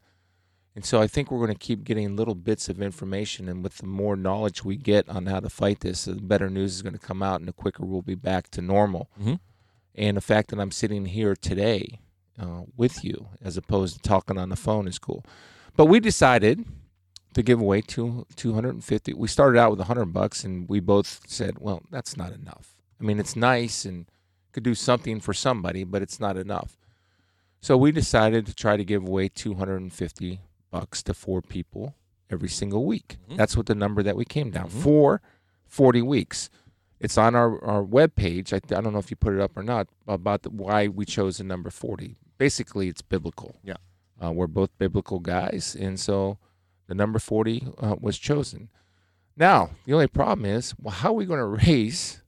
[0.75, 3.49] And so I think we're going to keep getting little bits of information.
[3.49, 6.75] And with the more knowledge we get on how to fight this, the better news
[6.77, 9.11] is going to come out and the quicker we'll be back to normal.
[9.21, 9.41] Mhm.
[9.97, 12.01] And the fact that I'm sitting here today
[12.39, 15.25] uh, with you as opposed to talking on the phone is cool.
[15.77, 16.65] But we decided
[17.35, 21.59] to give away two, 250 we started out with 100 bucks and we both said
[21.61, 24.07] well that's not enough i mean it's nice and
[24.53, 26.77] could do something for somebody but it's not enough
[27.61, 31.95] so we decided to try to give away 250 bucks to four people
[32.31, 33.37] every single week Mhm.
[33.37, 34.83] that's what the number that we came down Mhm.
[34.83, 35.23] for
[35.67, 36.51] 40 weeks
[37.01, 39.57] it's on our, our web page I, I don't know if you put it up
[39.57, 43.77] or not about the, why we chose the number 40 basically it's biblical Yeah.
[44.25, 46.39] uh, we're both biblical guys and so
[46.87, 48.69] the number 40 uh, was chosen.
[49.37, 52.21] Now, the only problem is, well, how are we going to raise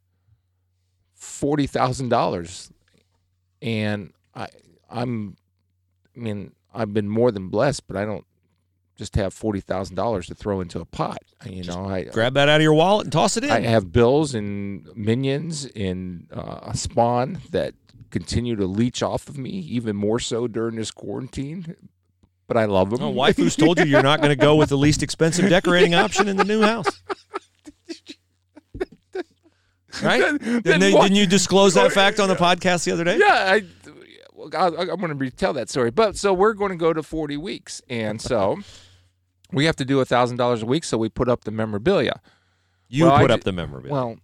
[1.18, 2.70] $40,000?
[3.60, 4.48] And I,
[4.88, 5.36] I'm,
[6.16, 8.24] I mean, I've been more than blessed, but I don't
[8.96, 11.18] just have $40,000 to throw into a pot.
[11.46, 13.50] You know, I, Grab that out of your wallet and toss it in.
[13.50, 17.74] I have bills and minions and uh, a spawn that
[18.10, 21.74] continue to leech off of me, even more so during this quarantine.
[22.46, 23.02] But I love them.
[23.02, 25.94] Oh, wife who's told you you're not going to go with the least expensive decorating
[25.94, 26.86] option in the new house.
[30.02, 30.20] Right?
[30.20, 33.18] Then- Didn't, then they, didn't you disclose that fact on the podcast the other day?
[33.18, 33.62] Yeah, I,
[34.54, 35.90] I, I'm going to retell that story.
[35.90, 38.58] But so we're going to go to 40 weeks, and so
[39.52, 40.84] we have to do a thousand dollars a week.
[40.84, 42.20] So we put up the memorabilia.
[42.88, 43.92] You Well, put ju- up the memorabilia.
[43.92, 44.16] Well,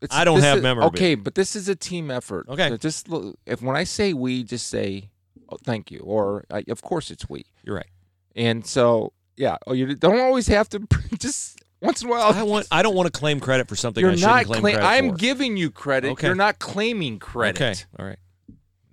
[0.00, 0.88] it's, I don't have is- memorabilia.
[0.96, 2.48] Okay, but this is a team effort.
[2.48, 2.68] Okay.
[2.70, 5.10] So just look, if when I say we, just say
[5.50, 7.44] oh, thank you, or uh, of course it's we.
[7.64, 7.90] You're right.
[8.34, 10.86] And so, yeah, oh, you don't always have to
[11.18, 12.32] just once in a while.
[12.32, 12.66] I want.
[12.70, 14.44] I don't want to claim credit for something You're I shouldn't not.
[14.46, 15.16] claim claim- I'm for.
[15.16, 16.10] giving you credit.
[16.12, 16.26] Okay.
[16.26, 17.60] You're not claiming credit.
[17.60, 17.74] Okay.
[17.98, 18.18] All right.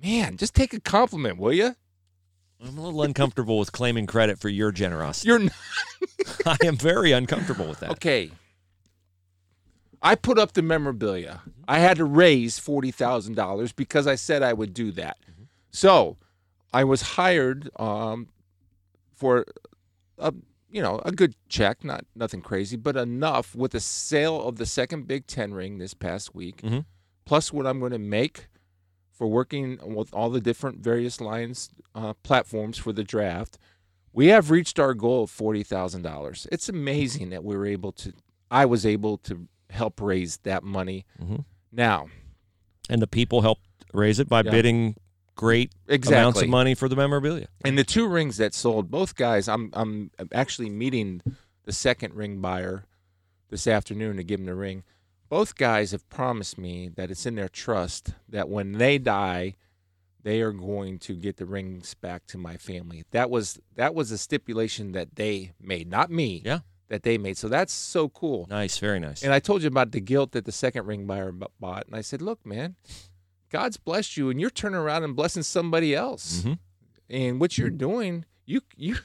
[0.03, 1.75] Man, just take a compliment, will you?
[2.61, 5.29] I'm a little uncomfortable with claiming credit for your generosity.
[5.29, 5.53] You're not.
[6.45, 7.91] I am very uncomfortable with that.
[7.91, 8.31] Okay.
[10.01, 11.41] I put up the memorabilia.
[11.67, 15.17] I had to raise forty thousand dollars because I said I would do that.
[15.71, 16.17] So
[16.73, 18.27] I was hired um,
[19.15, 19.45] for
[20.17, 20.33] a
[20.69, 24.65] you know a good check, not nothing crazy, but enough with the sale of the
[24.65, 26.85] second Big Ten ring this past week, Mhm.
[27.25, 28.47] plus what I'm going to make
[29.23, 33.57] for working with all the different various lines uh, platforms for the draft.
[34.11, 36.45] We have reached our goal of forty thousand dollars.
[36.51, 38.11] It's amazing that we were able to.
[38.51, 41.05] I was able to help raise that money.
[41.21, 41.45] Mhm.
[41.71, 42.07] Now,
[42.89, 44.51] And the people helped raise it by Yeah.
[44.51, 44.97] bidding
[45.35, 47.47] great amounts of money for the memorabilia.
[47.63, 51.21] And the two rings that sold, both guys, I'm I'm actually meeting
[51.63, 52.83] the second ring buyer
[53.47, 54.83] this afternoon to give him the ring.
[55.33, 59.55] Both guys have promised me that it's in their trust that when they die,
[60.21, 63.03] they are going to get the rings back to my family.
[63.09, 66.43] That was that was a stipulation that they made, not me.
[66.45, 66.59] Yeah.
[66.89, 67.35] That they made.
[67.39, 68.45] So that's so cool.
[68.47, 69.23] Nice, very nice.
[69.23, 71.95] And I told you about the guilt that the second ring buyer bu- bought, and
[71.95, 72.75] I said, "Look, man,
[73.49, 76.43] God's blessed you, and you're turning around and blessing somebody else.
[76.43, 76.59] Mhm.
[77.09, 78.97] And what you're doing, you you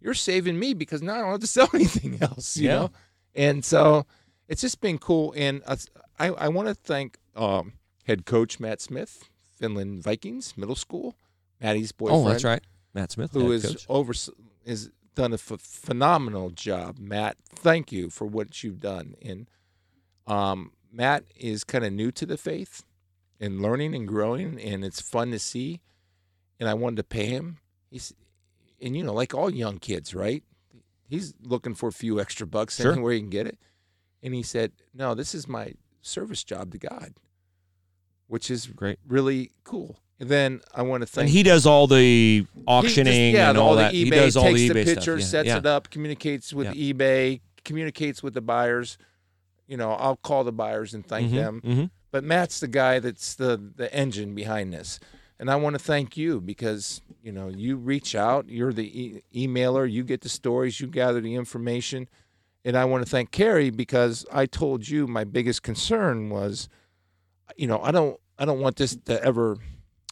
[0.00, 2.56] you're saving me because now I don't have to sell anything else.
[2.56, 2.74] You Yeah.
[2.74, 2.90] know,
[3.36, 4.04] and so
[4.48, 5.34] it's just been cool.
[5.36, 5.76] And uh,
[6.18, 9.28] I I want to thank um, head coach Matt Smith,
[9.58, 11.14] Finland Vikings middle school,
[11.60, 12.62] Maddie's boyfriend oh, that's right.
[12.94, 13.86] Matt Smith, who is coach.
[13.88, 14.12] over
[14.64, 16.98] is done a phenomenal job.
[16.98, 19.14] Matt, thank you for what you've done.
[19.22, 19.48] And
[20.26, 22.84] um, Matt is kind of new to the faith
[23.40, 25.80] and learning and growing, and it's fun to see.
[26.58, 27.58] And I wanted to pay him.
[27.90, 28.14] He's
[28.80, 30.42] and you know, like all young kids, right?
[31.08, 32.92] He's looking for a few extra bucks Sure.
[32.92, 33.58] anywhere he can get it.
[34.26, 37.14] And he said, "No, this is my service job to God,"
[38.26, 38.98] which is Great.
[39.06, 40.00] really cool.
[40.18, 43.50] And then I want to thank And he does all the he just- auctioning yeah,
[43.50, 43.92] and all, all the that.
[43.94, 45.20] eBay he does all takes the the eBay picture, stuff.
[45.20, 45.58] Yeah, sets yeah.
[45.58, 48.98] it up, communicates with eBay, communicates with the buyers.
[49.68, 51.60] You know, I'll call the buyers and thank Mhm, them.
[51.64, 51.90] mhm.
[52.10, 54.98] But Matt's the guy that's the the engine behind this,
[55.38, 59.22] and I want to thank you because you know you reach out, you're the e-
[59.34, 62.08] emailer, you get the stories, you gather the information,
[62.66, 66.68] and I want to thank Carrie because I told you my biggest concern was,
[67.56, 69.56] you know, I don't I don't want this to ever,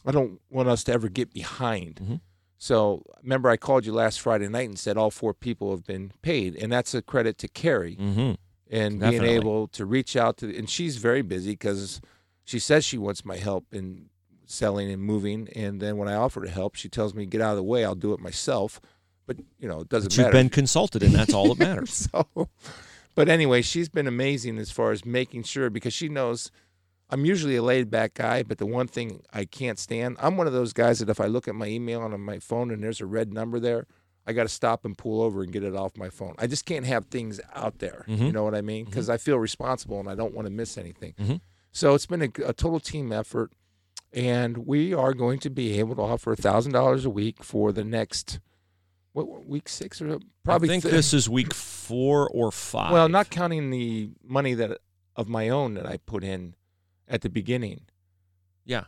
[0.05, 1.95] I don't want us to ever get behind.
[2.01, 2.21] Mhm.
[2.57, 6.11] So remember, I called you last Friday night and said all four people have been
[6.23, 8.37] paid, and that's a credit to Carrie Mhm.
[8.71, 9.19] and Definitely.
[9.27, 12.01] being able to reach out to and she's very busy because
[12.45, 14.09] she says she wants my help in
[14.47, 17.49] selling and moving and then when i offer to help she tells me get out
[17.49, 18.79] of the way i'll do it myself
[19.27, 22.09] but you know it doesn't But you've matter been consulted, and that's all that matters.
[22.11, 22.49] so
[23.15, 26.51] but anyway she's been amazing as far as making sure because she knows
[27.09, 30.47] i'm usually a laid back guy but the one thing i can't stand i'm one
[30.47, 32.99] of those guys that if i look at my email on my phone and there's
[33.01, 33.85] a red number there
[34.27, 36.33] I got to stop and pull over and get it off my phone.
[36.39, 38.05] I just can't have things out there.
[38.07, 38.33] You Mhm.
[38.33, 38.85] know what I mean?
[38.85, 41.13] Because I feel responsible and I don't want to miss anything.
[41.21, 41.41] Mhm.
[41.71, 43.51] So it's been a, a total team effort,
[44.11, 47.83] and we are going to be able to offer thousand dollars a week for the
[47.83, 48.39] next
[49.23, 50.67] what week six or probably.
[50.67, 52.91] I think th- this is week four or five.
[52.91, 54.79] well, not counting the money that
[55.15, 56.55] of my own that I put in
[57.07, 57.81] at the beginning.
[58.65, 58.85] Yeah.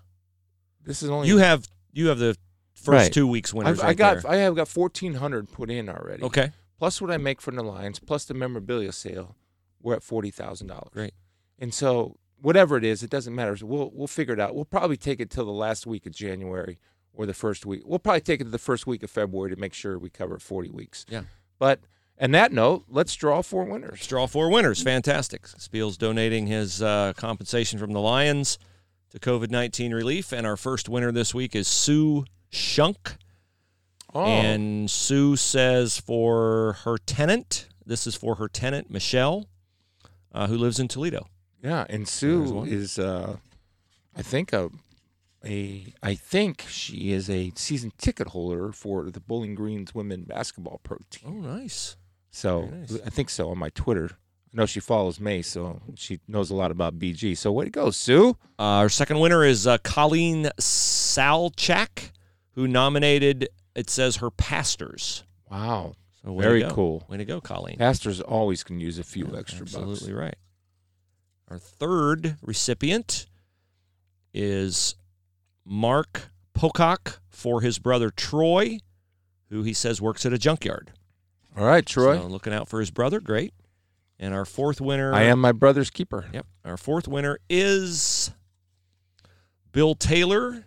[0.83, 2.35] This is only You have you have the
[2.73, 3.13] first Right.
[3.13, 4.31] two weeks winners I've, I got there.
[4.31, 6.23] I have got fourteen hundred put in already.
[6.23, 6.51] Okay.
[6.77, 9.35] plus what I make from the Lions, plus the memorabilia sale,
[9.81, 10.89] we're at forty thousand dollars.
[10.93, 11.13] Great.
[11.59, 13.55] And so whatever it is, it doesn't matter.
[13.63, 14.55] We'll we'll figure it out.
[14.55, 16.79] We'll probably take it till the last week of January
[17.17, 17.81] or the first week.
[17.85, 20.39] We'll probably take it to the first week of February to make sure we cover
[20.39, 21.05] forty weeks.
[21.09, 21.23] Yeah.
[21.59, 21.81] But
[22.17, 23.91] and that note, let's draw four winners.
[23.91, 24.81] Let's draw four winners.
[24.81, 25.45] Fantastic.
[25.47, 28.57] Spiel's donating his uh, compensation from the Lions
[29.11, 30.31] to COVID 19 relief.
[30.31, 33.17] And our first winner this week is Sue Shunk.
[34.15, 39.47] Oh, And Sue says for her tenant, this is for her tenant, Michelle,
[40.33, 41.27] uh, who lives in Toledo.
[41.61, 41.85] yeah.
[41.89, 43.35] And Sue is, uh,
[44.15, 44.69] I think a.
[45.47, 50.81] A, I think she is a season ticket holder for the Bowling Greens women basketball
[50.83, 51.43] pro team.
[51.45, 51.95] Oh, nice.
[52.31, 52.99] So nice.
[53.05, 54.09] I think so on my Twitter.
[54.11, 57.37] I know she follows me, so she knows a lot about BG.
[57.37, 58.31] So way to go, Sue.
[58.59, 62.11] Uh, our second winner is uh, Colleen Salchak,
[62.51, 65.23] who nominated, it says, her pastors.
[65.49, 67.05] Wow, So very cool.
[67.07, 67.77] Way to go, Colleen.
[67.77, 70.01] Pastors always can use a few Yeah, extra Absolutely bucks.
[70.01, 70.35] Absolutely right.
[71.49, 73.27] Our third recipient
[74.33, 74.95] is
[75.67, 78.79] Mark Pocock for his brother Troy,
[79.49, 80.91] who he says works at a junkyard.
[81.57, 82.17] All right, Troy.
[82.17, 83.53] So looking out for his brother, great.
[84.19, 86.25] And our fourth winner, I am my brother's keeper.
[86.33, 88.31] Yep, our fourth winner is
[89.71, 90.65] Bill Taylor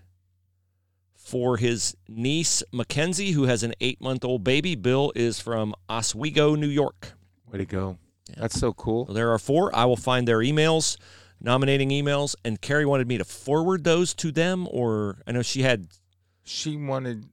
[1.14, 4.74] for his niece Mackenzie, who has an eight-month-old baby.
[4.74, 7.12] Bill is from Oswego, New York.
[7.50, 7.98] Way to go.
[8.36, 9.06] That's so cool.
[9.06, 9.74] So there are four.
[9.74, 10.96] I will find their emails,
[11.40, 15.62] nominating emails, and Carrie wanted me to forward those to them, or I know she
[15.62, 15.88] had
[16.44, 17.26] She wanted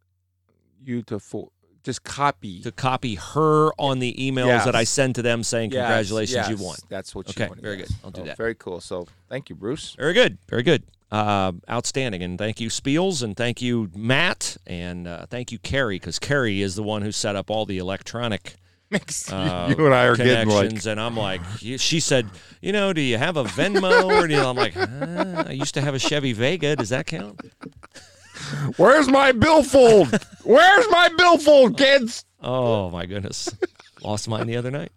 [0.83, 1.51] you to fo-
[1.83, 2.61] just copy.
[2.61, 4.65] to copy her on the emails Yes.
[4.65, 6.75] that I send to them saying Yes, congratulations, you yes, won.
[6.89, 7.61] That's what Okay, you wanted.
[7.61, 7.89] very good.
[8.03, 8.37] I'll do Oh, that.
[8.37, 8.81] Very cool.
[8.81, 9.95] So thank you, Bruce.
[9.97, 10.83] Very good, very good.
[11.09, 15.95] Uh, outstanding, and thank you Spiels, and thank you Matt, and uh, thank you Carrie,
[15.99, 18.55] because Carrie is the one who set up all the electronic
[18.89, 22.27] Makes uh, you and I are getting connections, like and I'm like, she said,
[22.61, 24.41] you know, do you have a Venmo, or do you?
[24.41, 26.75] I'm like, uh, I used to have a Chevy Vega.
[26.75, 27.41] Does that count?
[28.77, 30.09] Where's my billfold?
[30.43, 32.23] Where's my billfold, kids?
[32.41, 33.49] Oh my goodness,
[34.01, 34.91] lost mine the other night.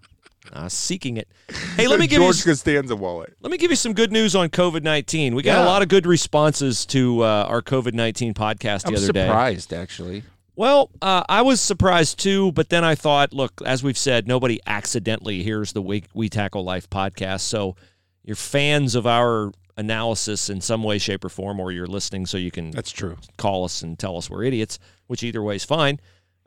[0.52, 1.28] I was seeking it.
[1.76, 3.34] Hey, let me give you George Costanza wallet.
[3.40, 5.34] Let me give you some good news on COVID 19.
[5.34, 8.96] We got a lot of good responses to uh, our COVID 19 podcast the I'm
[8.96, 9.26] other day.
[9.26, 10.22] surprised, actually.
[10.56, 14.60] Well, uh, I was surprised too, but then I thought, look, as we've said, nobody
[14.66, 17.40] accidentally hears the We, we Tackle Life podcast.
[17.40, 17.76] So
[18.24, 22.36] you're fans of our analysis in some way, shape, or form, or you're listening so
[22.36, 23.16] you can That's true.
[23.38, 25.98] call us and tell us we're idiots, which either way is fine.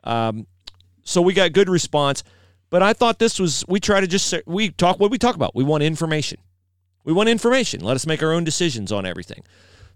[0.04, 0.46] Um,
[1.02, 2.22] so we got good response,
[2.70, 5.34] but I thought this was we try to just say, we talk what we talk
[5.34, 5.54] about.
[5.54, 6.38] We want information.
[7.04, 7.80] We want information.
[7.80, 9.42] Let us make our own decisions on everything.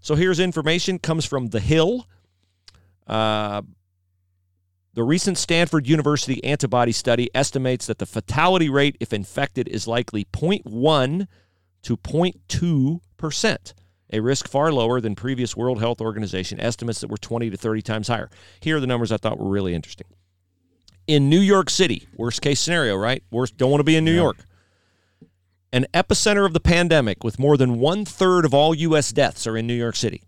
[0.01, 2.07] So here's information comes from The Hill.
[3.07, 3.63] Uh,
[4.93, 10.25] the recent Stanford University antibody study estimates that the fatality rate, if infected, is likely
[10.25, 11.27] 0.1
[11.83, 13.73] to 0.2 percent,
[14.11, 17.81] a risk far lower than previous World Health Organization estimates that were 20 to 30
[17.83, 18.29] times higher.
[18.61, 20.07] Here are the numbers I thought were really interesting.
[21.05, 23.23] In New York City, worst case scenario, right?
[23.29, 24.37] Worst, don't want to be in New York.
[25.71, 29.11] An epicenter of the pandemic, with more than one third of all U.S.
[29.11, 30.23] deaths are in New York City.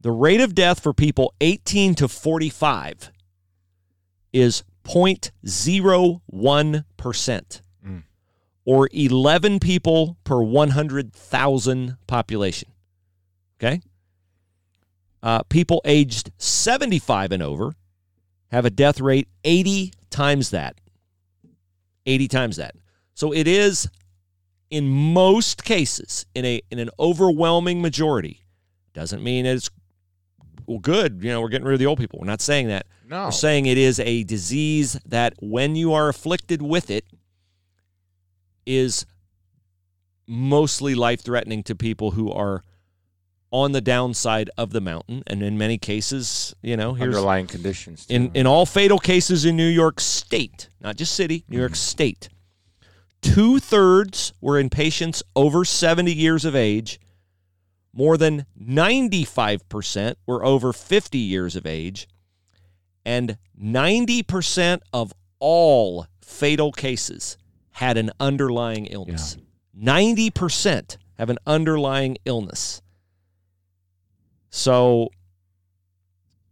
[0.00, 3.10] The rate of death for people 18 to 45
[4.32, 8.02] is 0.01%, Mm.
[8.64, 12.70] or 11 people per 100,000 population.
[13.58, 13.80] Okay?
[15.22, 17.74] Uh, people aged 75 and over
[18.50, 20.80] have a death rate 80 times that.
[22.06, 22.74] 80 times that.
[23.14, 23.88] So it is,
[24.70, 28.40] in most cases, in a in an overwhelming majority,
[28.94, 29.68] doesn't mean it's
[30.70, 31.22] well good.
[31.22, 32.20] You know, we're getting rid of the old people.
[32.20, 32.86] We're not saying that.
[33.08, 33.24] No.
[33.24, 37.04] We're saying it is a disease that, when you are afflicted with it,
[38.64, 39.04] is
[40.28, 42.62] mostly life threatening to people who are
[43.50, 45.24] on the downside of the mountain.
[45.26, 48.06] And in many cases, you know, here's Underlying conditions.
[48.06, 48.14] too.
[48.14, 51.76] in, in all fatal cases in New York State, not just city, New York mm-hmm.
[51.76, 52.28] State,
[53.22, 57.00] two thirds were in patients over 70 years of age.
[57.92, 62.08] More than 95% were over 50 years of age.
[63.04, 67.36] And 90% of all fatal cases
[67.72, 69.36] had an underlying illness.
[69.78, 72.82] 90% have an underlying illness.
[74.50, 75.10] So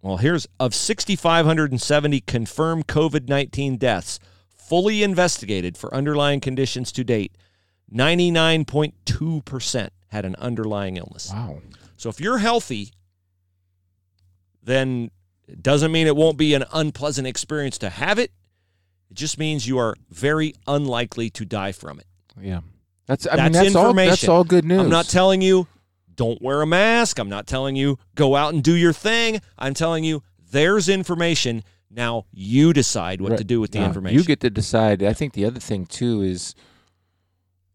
[0.01, 4.19] well, here's of 6,570 confirmed COVID 19 deaths
[4.55, 7.37] fully investigated for underlying conditions to date,
[7.93, 11.31] 99.2% had an underlying illness.
[11.33, 11.61] wow.
[11.97, 12.93] So if you're healthy,
[14.63, 15.11] then
[15.47, 18.33] it doesn't mean it won't be an unpleasant experience to have it.
[19.11, 22.07] It just means you are very unlikely to die from it.
[22.41, 22.61] Yeah.
[23.07, 23.27] That's.
[23.27, 23.95] I mean, That's that's all.
[23.95, 24.81] That's all good news.
[24.81, 25.67] I'm not telling you
[26.15, 27.19] don't wear a mask.
[27.19, 29.41] I'm not telling you go out and do your thing.
[29.59, 31.65] I'm telling you there's information.
[31.91, 33.39] Now you decide what Right.
[33.39, 34.19] to do with the No, information.
[34.19, 35.03] You get to decide.
[35.03, 36.55] I think the other thing too is,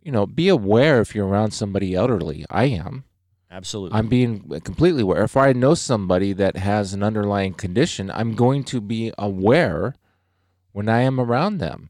[0.03, 2.45] you know, be aware if you're around somebody elderly.
[2.49, 3.05] I am.
[3.49, 3.97] Absolutely.
[3.97, 5.23] I'm being completely aware.
[5.23, 9.93] If I know somebody that has an underlying condition, I'm going to be aware
[10.71, 11.89] when I am around them.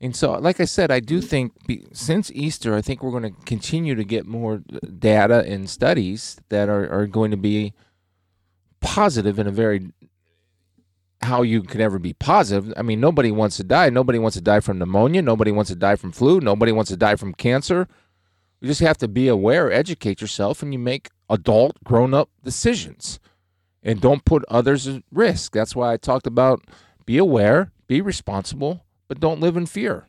[0.00, 3.34] And so, like I said, I do think be, since Easter, I think we're going
[3.34, 4.62] to continue to get more
[4.98, 7.74] data and studies that are, are going to be
[8.80, 9.90] positive in a very
[11.24, 12.72] how you can ever be positive.
[12.76, 13.90] I mean, nobody wants to die.
[13.90, 15.22] Nobody wants to die from pneumonia.
[15.22, 16.40] Nobody wants to die from flu.
[16.40, 17.88] Nobody wants to die from cancer.
[18.60, 23.20] You just have to be aware, educate yourself, and you make adult, grown up decisions.
[23.82, 25.52] And don't put others at risk.
[25.52, 26.62] That's why I talked about
[27.04, 30.08] be aware, be responsible, but don't live in fear.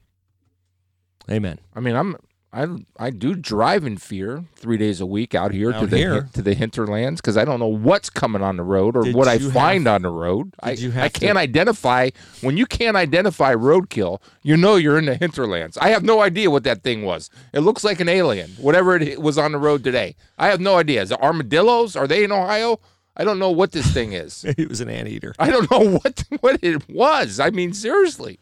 [1.29, 1.59] Amen.
[1.73, 2.15] I mean, I'm
[2.55, 5.97] I I do drive in fear three days a week out here to Out the
[5.97, 6.29] here?
[6.33, 9.27] to the hinterlands because I don't know what's coming on the road or Did what
[9.27, 10.53] I find have- on the road.
[10.63, 14.21] I I can't identify when you can't identify roadkill.
[14.41, 15.77] You know you're in the hinterlands.
[15.79, 17.29] I have no idea what that thing was.
[17.51, 20.15] It looks like an alien, whatever it was on the road today.
[20.37, 21.01] I have no idea.
[21.01, 21.97] Is it armadillos?
[21.97, 22.79] Are they in Ohio?
[23.17, 24.43] I don't know what this thing is.
[24.57, 25.33] it was an anteater.
[25.39, 27.39] I don't know what what it was.
[27.39, 28.39] I mean, seriously.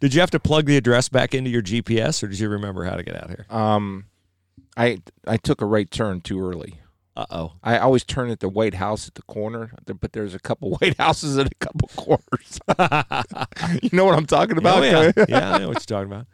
[0.00, 2.84] Did you have to plug the address back into your GPS, or did you remember
[2.84, 3.46] how to get out here?
[3.50, 4.06] Um,
[4.76, 6.80] I I took a right turn too early.
[7.16, 7.52] Uh oh.
[7.64, 10.96] I always turn at the White House at the corner, but there's a couple White
[10.98, 12.60] Houses and a couple corners.
[13.82, 14.84] you know what I'm talking about?
[14.84, 15.12] Oh, yeah.
[15.28, 16.26] yeah, I know what you're talking about.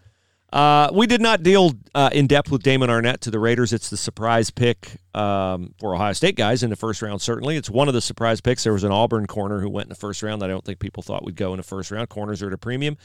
[0.53, 3.73] Uh, we did not deal uh, in depth with Damon Arnette to the Raiders.
[3.73, 7.23] It's the surprise pick um, for Ohio State guys in the first round.
[7.23, 8.62] Certainly, it's one of the surprise picks.
[8.62, 10.79] There was an Auburn corner who went in the first round that I don't think
[10.79, 12.09] people thought would go in the first round.
[12.11, 12.99] Corners are at a premium.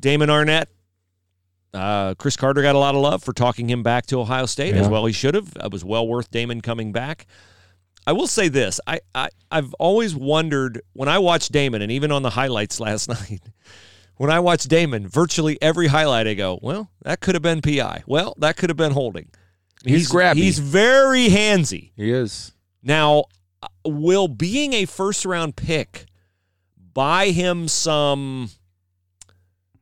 [0.00, 0.66] Damon Arnette,
[1.74, 4.74] uh, Cris Carter got a lot of love for talking him back to Ohio State
[4.74, 5.04] as well.
[5.06, 5.52] He should have.
[5.62, 7.26] It was well worth Damon coming back.
[8.06, 12.12] I will say this: I, I I've always wondered when I watched Damon, and even
[12.12, 13.42] on the highlights last night,
[14.16, 18.04] when I watch Damon, virtually every highlight I go, well, that could have been PI.
[18.06, 19.28] Well, that could have been holding.
[19.84, 20.36] He's grabby.
[20.36, 21.92] He's very handsy.
[21.96, 22.52] He is.
[22.82, 23.24] Now,
[23.62, 26.06] uh, will being a first round pick
[26.94, 28.50] buy him some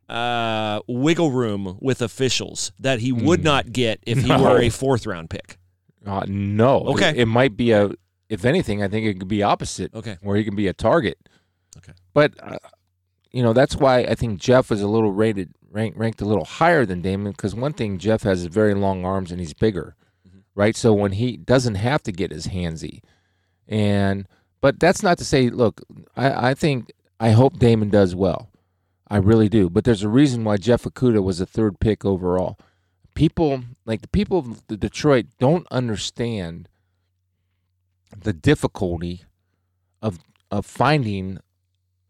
[0.08, 3.44] uh, wiggle room with officials that he would Mm.
[3.44, 4.42] not get if he No.
[4.42, 5.58] were a fourth round pick?
[6.06, 6.80] Uh, no.
[6.80, 7.10] Okay.
[7.10, 7.90] It, it might be a.
[8.28, 9.94] If anything, I think it could be opposite.
[9.94, 10.16] Okay.
[10.22, 11.18] Where he can be a target.
[11.78, 11.92] Okay.
[12.12, 12.58] But uh,
[13.32, 16.44] you know that's why I think Jeff is a little rated ranked ranked a little
[16.44, 19.96] higher than Damon because one thing Jeff has very long arms and he's bigger,
[20.28, 20.38] Mm-hmm.
[20.54, 20.76] right?
[20.76, 23.00] So when he doesn't have to get his handsy,
[23.68, 24.26] and
[24.60, 25.48] but that's not to say.
[25.50, 25.80] Look,
[26.16, 28.50] I, I think I hope Damon does well.
[29.08, 29.68] I really do.
[29.68, 32.58] But there's a reason why Jeff Okudah was a third pick overall.
[33.14, 36.68] People like the people of the Detroit don't understand
[38.16, 39.24] the difficulty
[40.02, 40.18] of
[40.50, 41.38] of finding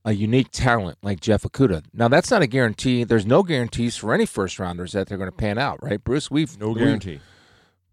[0.04, 1.84] a unique talent like Jeff Okudah.
[1.92, 3.04] Now that's not a guarantee.
[3.04, 6.30] There's no guarantees for any first rounders that they're going to pan out, right, Bruce?
[6.30, 7.20] We've no guarantee.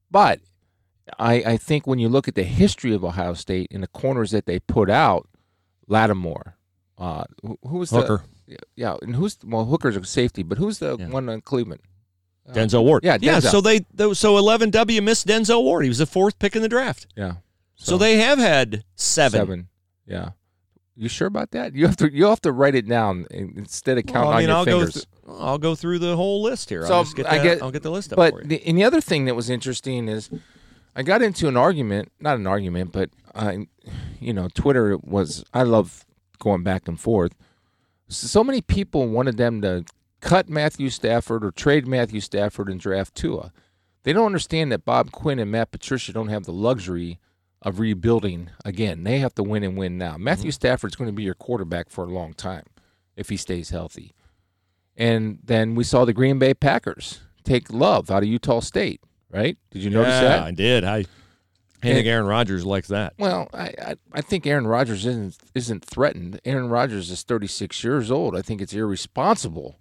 [0.09, 0.39] but
[1.17, 4.31] I, I think when you look at the history of Ohio State and the corners
[4.31, 5.27] that they put out,
[5.87, 6.55] Lattimore,
[6.97, 8.17] uh, who, who was Hooker.
[8.17, 8.40] the
[8.75, 11.07] yeah, and who's well Hooker's a safety, but who's the Yeah.
[11.09, 11.81] one on Cleveland?
[12.49, 13.03] Uh, Denzel Ward.
[13.03, 13.39] yeah, yeah.
[13.39, 15.83] So they th- so 11W missed Denzel Ward.
[15.83, 17.05] He was the fourth pick in the draft.
[17.15, 17.33] Yeah,
[17.75, 19.39] So, they have had seven.
[19.39, 19.67] seven.
[20.07, 20.29] Yeah,
[20.95, 21.75] you sure about that?
[21.75, 24.49] You have to you have to write it down instead of counting Well, I mean,
[24.49, 24.79] on I'll your go.
[24.79, 24.93] fingers.
[24.93, 25.07] Th-
[25.39, 26.85] I'll go through the whole list here.
[26.87, 28.47] So, I'll just get I get, I'll get the list up But for you.
[28.47, 30.29] the, and the other thing that was interesting is
[30.95, 33.67] I got into an argument, not an argument, but I,
[34.19, 35.45] you know, Twitter was.
[35.53, 36.05] I love
[36.39, 37.33] going back and forth.
[38.11, 39.85] So many people wanted them to
[40.19, 43.51] cut Matthew Stafford or trade Matthew Stafford and draft Tua.
[44.03, 47.19] They don't understand that Bob Quinn and Matt Patricia don't have the luxury
[47.61, 49.03] of rebuilding again.
[49.03, 50.13] They have to win and win now.
[50.13, 50.23] Mm-hmm.
[50.23, 52.65] Matthew Stafford's going to be your quarterback for a long time
[53.15, 54.13] if he stays healthy.
[54.97, 59.57] And then we saw the Green Bay Packers take Love out of Utah State, right?
[59.69, 60.23] Did you notice that?
[60.23, 60.43] yeah, that?
[60.43, 60.83] I did.
[60.83, 61.05] I,
[61.83, 63.13] I think Aaron Rodgers likes that.
[63.17, 66.39] Well, I, I I think Aaron Rodgers isn't isn't threatened.
[66.45, 68.35] Aaron Rodgers is 36 years old.
[68.35, 69.79] I think it's irresponsible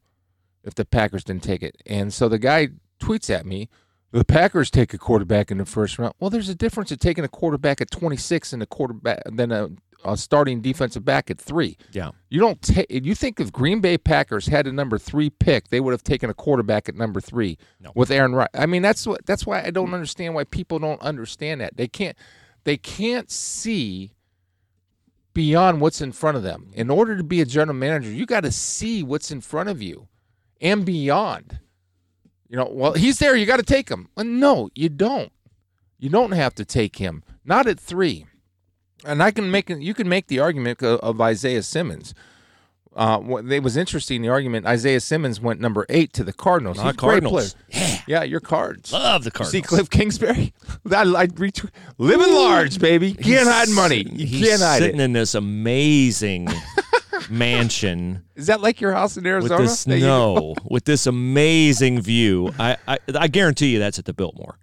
[0.65, 1.77] if the Packers didn't take it.
[1.87, 2.69] And so the guy
[3.01, 3.69] tweets at me,
[4.13, 6.15] the Packers take a quarterback in the first round.
[6.19, 9.69] Well, there's a difference in taking a quarterback at 26 and a quarterback than a,
[10.05, 11.77] a starting defensive back at three.
[11.93, 12.11] Yeah.
[12.31, 12.87] You don't take.
[12.91, 16.31] You think if Green Bay Packers had a number three pick, they would have taken
[16.31, 17.93] a quarterback at number three No.
[17.95, 18.51] with Aaron Rodgers.
[18.55, 19.25] I mean, that's what.
[19.27, 21.77] That's why I don't understand why people don't understand that.
[21.77, 22.17] They can't.
[22.65, 24.13] They can't see
[25.35, 26.71] beyond what's in front of them.
[26.75, 29.81] In order to be a general manager, you got to see what's in front of
[29.81, 30.09] you
[30.61, 31.61] and beyond.
[32.49, 33.37] You know, well, he's there.
[33.37, 34.09] You got to take him.
[34.17, 35.31] Well, no, you don't.
[35.99, 37.23] You don't have to take him.
[37.45, 38.27] Not at three.
[39.05, 42.15] And I can make you can make the argument of, of Isaiah Simmons.
[42.95, 44.21] Uh, what it was interesting.
[44.21, 46.77] The argument Isaiah Simmons went number eight to the Cardinals.
[46.79, 47.55] Not He's Cardinals.
[47.71, 47.99] player.
[48.09, 48.93] Yeah, your cards.
[48.93, 49.53] Love the You Cardinals.
[49.53, 50.53] See Cliff Kingsbury?
[50.87, 51.71] That I retweet.
[51.99, 53.13] Living large, baby.
[53.13, 54.05] Can't He's hide money.
[54.11, 55.05] You He's can't hide sitting it.
[55.05, 56.49] in this amazing
[57.31, 59.63] mansion Is that like your house in with Arizona?
[59.63, 62.53] this that you- no, with this amazing view.
[62.59, 64.59] I, I I guarantee you that's at the Biltmore.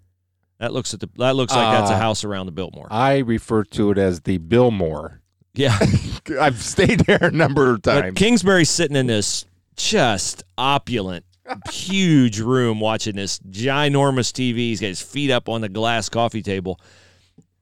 [0.60, 2.88] That looks at the that looks like that's a Uh, house around the Biltmore.
[2.90, 5.22] I refer to it as the Billmore.
[5.54, 5.78] yeah.
[6.42, 8.18] I've stayed there a number of But times.
[8.18, 9.46] Kingsbury's sitting in this
[9.76, 11.26] just opulent,
[11.72, 14.56] huge room watching this ginormous TV.
[14.58, 16.80] He's got his feet up on the glass coffee table.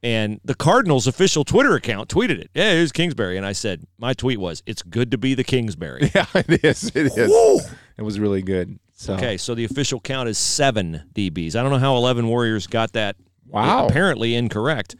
[0.01, 2.49] And the Cardinals' official Twitter account tweeted it.
[2.53, 3.37] Yeah, it was Kingsbury.
[3.37, 6.11] And I said, my tweet was, it's good to be the Kingsbury.
[6.15, 6.91] yeah, it is.
[6.95, 7.69] It is.
[7.97, 8.77] It was really good.
[8.95, 11.55] So Okay, so the official count is seven DBs.
[11.55, 13.17] I don't know how 11 Warriors got that
[13.47, 13.87] wow.
[13.87, 14.95] apparently incorrect.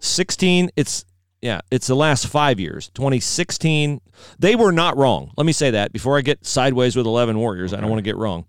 [0.00, 1.04] 16, it's
[1.40, 2.90] yeah, it's the last five years.
[2.94, 4.00] 2016,
[4.38, 5.32] they were not wrong.
[5.36, 7.72] Let me say that before I get sideways with 11 Warriors.
[7.72, 8.44] I don't want to get wrong.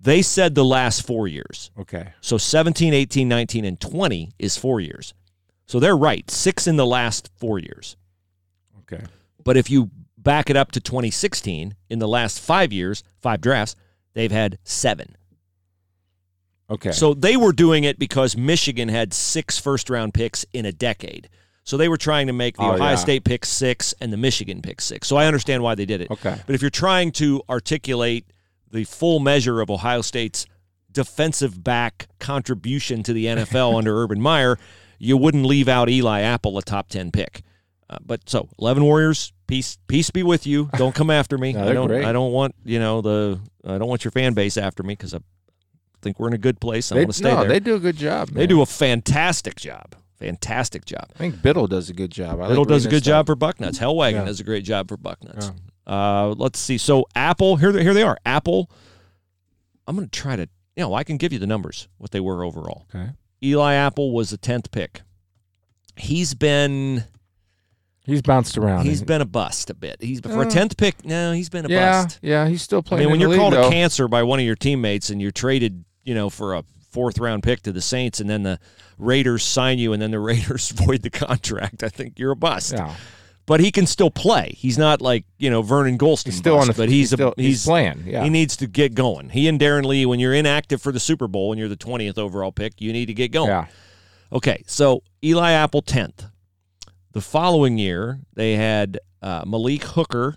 [0.00, 1.70] They said the last four years.
[1.78, 2.12] Okay.
[2.20, 5.14] So 17, 18, 19, and 20 is four years.
[5.66, 6.30] So they're right.
[6.30, 7.96] Six in the last four years.
[8.80, 9.04] Okay.
[9.44, 9.90] But if you
[10.28, 13.74] back it up to 2016, in the last five years, five drafts,
[14.12, 15.16] they've had seven.
[16.68, 16.92] Okay.
[16.92, 21.30] So they were doing it because Michigan had six first round picks in a decade.
[21.64, 22.96] So they were trying to make the Oh, Ohio yeah.
[22.96, 25.08] State pick six and the Michigan pick six.
[25.08, 26.10] So I understand why they did it.
[26.10, 26.36] Okay.
[26.44, 28.26] But if you're trying to articulate
[28.70, 30.44] the full measure of Ohio State's
[30.92, 34.58] defensive back contribution to the NFL under Urban Meyer,
[34.98, 37.40] you wouldn't leave out Eli Apple, a top 10 pick.
[37.90, 40.68] Uh, but so 11 Warriors, peace peace be with you.
[40.76, 41.52] Don't come after me.
[41.58, 42.04] No, I don't great.
[42.04, 45.14] I don't want, you know, the I don't want your fan base after me cuz
[45.14, 45.18] I
[46.02, 46.92] think we're in a good place.
[46.92, 47.48] I they, want to stay no, there.
[47.48, 48.28] they do a good job.
[48.28, 48.48] They man.
[48.48, 49.94] do a fantastic job.
[50.18, 51.06] Fantastic job.
[51.14, 52.34] I think Biddle does a good job.
[52.40, 53.78] I like Little does a good his job for Bucknuts.
[53.78, 54.24] Helwagen Yeah.
[54.24, 55.52] does a great job for Bucknuts.
[55.86, 56.76] Uh, let's see.
[56.76, 58.18] So Apple, here, they- here they are.
[58.26, 58.70] Apple.
[59.86, 60.42] I'm going to try to.
[60.76, 62.86] You know, I can give you the numbers what they were overall.
[62.94, 63.10] Okay.
[63.42, 65.00] Eli Apple was the tenth pick.
[65.96, 67.04] He's been
[68.08, 68.86] He's bounced around.
[68.86, 69.98] He's been a bust a bit.
[70.00, 71.04] He's for a tenth pick.
[71.04, 72.18] No, he's been a yeah, bust.
[72.22, 72.48] yeah.
[72.48, 73.02] He's still playing.
[73.02, 73.06] I playing.
[73.06, 73.68] mean, when in you're league, called though.
[73.68, 77.18] a cancer by one of your teammates and you're traded, you know, for a fourth
[77.18, 78.58] round pick to the Saints, and then the
[78.96, 82.72] Raiders sign you, and then the Raiders void the contract, I think you're a bust.
[82.72, 82.94] Yeah.
[83.44, 84.54] But he can still play.
[84.56, 86.82] He's not like you know Vernon Gholston, He's still bust, on the.
[86.82, 88.04] but he's, still, a, he's, playing.
[88.06, 88.24] Yeah.
[88.24, 89.28] he needs to get going.
[89.28, 92.16] He and Darron Lee, when you're inactive for the Super Bowl and you're the 20th
[92.16, 93.48] overall pick, you need to get going.
[93.48, 93.66] yeah.
[94.32, 96.27] Okay, so Eli Apple 10th.
[97.12, 100.36] The following year, they had uh, Malik Hooker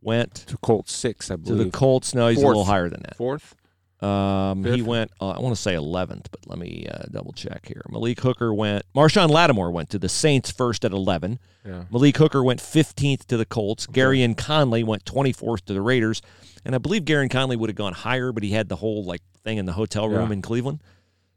[0.00, 1.58] went To Colts six, I believe.
[1.58, 2.14] to the Colts.
[2.14, 3.16] No, he's a little higher than that.
[3.16, 3.54] Fourth.
[4.00, 4.86] Um, he Fifth?
[4.86, 5.10] went.
[5.20, 7.82] Uh, I want to say eleventh, but let me uh, double check here.
[7.90, 8.84] Malik Hooker went.
[8.94, 11.40] Marshon Lattimore went to the Saints first at eleven.
[11.66, 11.84] Yeah.
[11.90, 13.88] Malik Hooker went fifteenth to the Colts.
[13.88, 16.22] Gareon Conley went twenty fourth to the Raiders,
[16.64, 19.22] and I believe Gareon Conley would have gone higher, but he had the whole like
[19.42, 20.34] thing in the hotel room Yeah.
[20.34, 20.80] in Cleveland.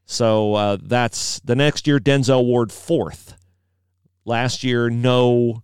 [0.05, 1.99] So uh, that's the next year.
[1.99, 3.35] Denzel Ward fourth.
[4.25, 5.63] Last year, no,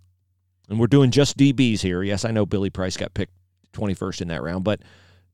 [0.69, 2.01] and we're doing just DBs here.
[2.03, 3.33] Yes, I know Billy Price got picked
[3.73, 4.81] twenty first in that round, but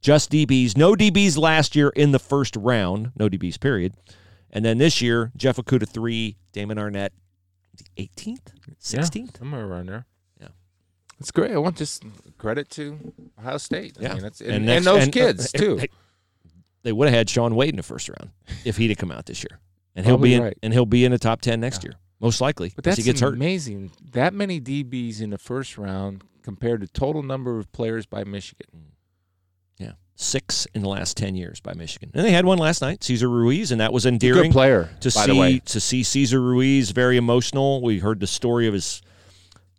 [0.02, 0.76] just DBs.
[0.76, 3.12] No DBs last year in the first round.
[3.18, 3.94] No DBs, period.
[4.52, 7.12] And then this year, Jeff Okudah three, Damon Arnette,
[7.98, 9.38] eighteenth, sixteenth.
[9.38, 10.06] Somewhere around there.
[10.40, 10.50] Yeah.
[11.20, 11.52] It's great.
[11.52, 12.04] I want just
[12.38, 13.98] credit to Ohio State.
[14.00, 15.78] I Yeah, mean, that's, and, and, next- those uh, kids too.
[15.78, 15.88] hey,
[16.84, 18.32] they would have had Shaun Wade in the first round
[18.66, 19.60] if he'd have come out this year,
[19.96, 20.58] and he'll Probably be in, right.
[20.62, 21.94] and he'll be in the top ten next year,
[22.24, 22.72] most likely.
[22.76, 23.36] But that's he gets hurt.
[23.36, 23.92] amazing.
[24.14, 28.66] That many DBs in the first round compared to total number of players by Michigan.
[28.76, 28.80] Mm.
[29.78, 33.04] Yeah, six in the last ten years by Michigan, and they had one last night,
[33.04, 34.52] Cesar Ruiz, and that was Good endearing.
[34.52, 37.82] player, to see to see Cesar Ruiz very emotional.
[37.82, 39.02] We heard the story of his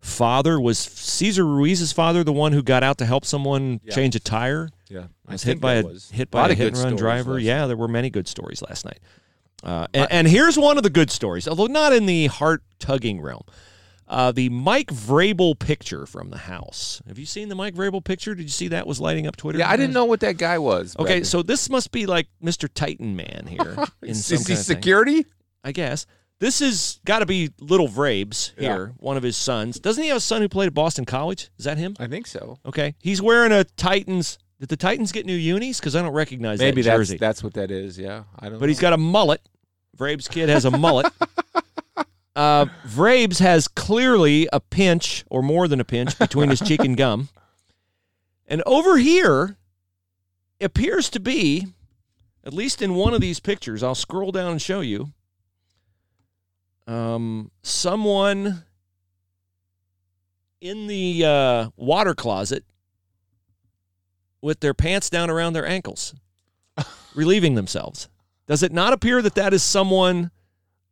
[0.01, 0.61] father.
[0.61, 3.95] Was Cesar Ruiz's father the one who got out to help someone Yeah.
[3.95, 4.69] change a tire?
[4.91, 7.39] Yeah, Was hit by a hit by lot a hit good and run driver.
[7.39, 8.99] Yeah, there were many good stories last night.
[9.65, 13.21] Uh, and, and here's one of the good stories, although not in the heart tugging
[13.21, 13.43] realm.
[14.07, 17.01] Uh, the Mike Vrabel picture from the house.
[17.09, 18.35] Have you seen the Mike Vrabel picture?
[18.35, 19.59] Did you see that was lighting up Twitter?
[19.59, 20.95] Yeah, I didn't know what that guy was.
[20.99, 22.69] Okay, so this must be like Mr.
[22.73, 23.73] Titan Man here.
[24.03, 24.57] in is, he of thing.
[24.57, 25.25] security?
[25.65, 26.05] I guess.
[26.39, 29.81] This is got to be little Vrabes here, one of his sons.
[29.81, 31.49] Doesn't he have a son who played at Boston College?
[31.59, 31.97] Is that him?
[31.99, 32.59] I think so.
[32.67, 32.95] Okay.
[32.99, 34.39] He's wearing a Titans.
[34.61, 35.81] Did the Titans get new unis?
[35.81, 37.17] Because I don't recognize Maybe that jersey.
[37.17, 37.99] that's that's what that is.
[37.99, 38.59] Yeah, I don't.
[38.59, 39.41] but he's got a mullet.
[39.97, 41.07] Vrabes' kid has a mullet.
[42.37, 46.97] Uh, Vrabes has clearly a pinch or more than a pinch between his cheek and
[46.97, 47.29] gum.
[48.49, 49.57] And over here
[50.61, 51.69] appears to be,
[52.45, 55.13] at least in one of these pictures, I'll scroll down and show you,
[56.89, 58.65] um, someone
[60.61, 62.65] in the uh, water closet
[64.43, 66.15] with their pants down around their ankles,
[67.15, 68.09] relieving themselves.
[68.47, 70.31] Does it not appear that that is someone?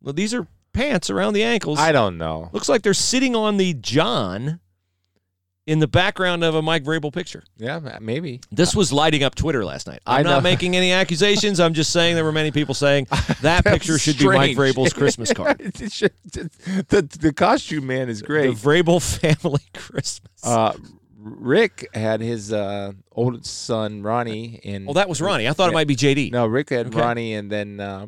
[0.03, 1.79] Well, these are pants around the ankles.
[1.79, 2.49] I don't know.
[2.53, 4.61] Looks like they're sitting on the John
[5.65, 7.45] in the background of a Mike Vrabel picture.
[7.57, 8.41] Yeah, maybe.
[8.51, 10.01] This was lighting up Twitter last night.
[10.07, 11.61] I'm not making any accusations.
[11.61, 13.07] I'm just saying there were many people saying
[13.43, 14.75] that picture should be Mike strange.
[14.75, 15.61] Vrabel's Christmas card.
[15.93, 18.55] Should- the the costume man is great.
[18.57, 18.85] The great.
[18.85, 20.33] Vrabel family Christmas.
[20.43, 20.73] Uh,
[21.25, 24.85] Rick had his uh, oldest son Ronnie in.
[24.87, 25.49] well, that was Ronnie.
[25.49, 26.33] I thought it might be JD.
[26.33, 26.99] No, Rick had Okay.
[27.01, 28.07] Ronnie, and then uh,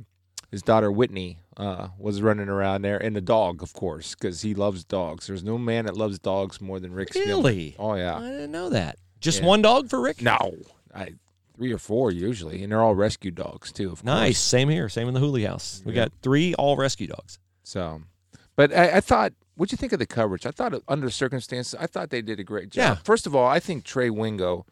[0.51, 4.55] his daughter Whitney uh, was running around there, and the dog, of course, because he
[4.55, 5.27] loves dogs.
[5.29, 7.27] There's no man that loves dogs more than Rick Spielman.
[7.27, 7.77] Really?
[7.79, 8.17] Oh yeah.
[8.17, 8.99] I didn't know that.
[9.21, 9.47] Just Yeah.
[9.47, 10.21] one dog for Rick?
[10.21, 10.37] No,
[10.95, 11.15] I
[11.57, 13.93] three or four usually, and they're all rescue dogs too.
[13.93, 14.41] Of Nice.
[14.41, 14.89] Same here.
[14.89, 15.83] Same in the Hooley house.
[15.85, 16.07] We Yeah.
[16.07, 17.39] got three all rescue dogs.
[17.63, 18.03] So,
[18.57, 20.47] but I, I thought, what'd you think of the coverage?
[20.47, 22.83] I thought under circumstances, I thought they did a great job.
[22.83, 22.95] Yeah.
[23.05, 24.67] First of all, I think Trey Wingo.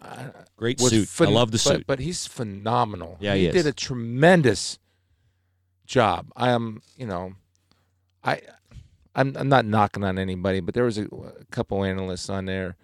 [0.00, 1.08] Uh, Great suit.
[1.08, 1.84] phen- I love the but- suit.
[1.86, 3.16] but, he's phenomenal.
[3.20, 4.78] Yeah, he, he did a tremendous
[5.86, 6.30] job.
[6.36, 7.32] I am, you know,
[8.22, 8.42] I,
[9.16, 12.76] I'm, I'm not knocking on anybody, but there was a, a couple analysts on there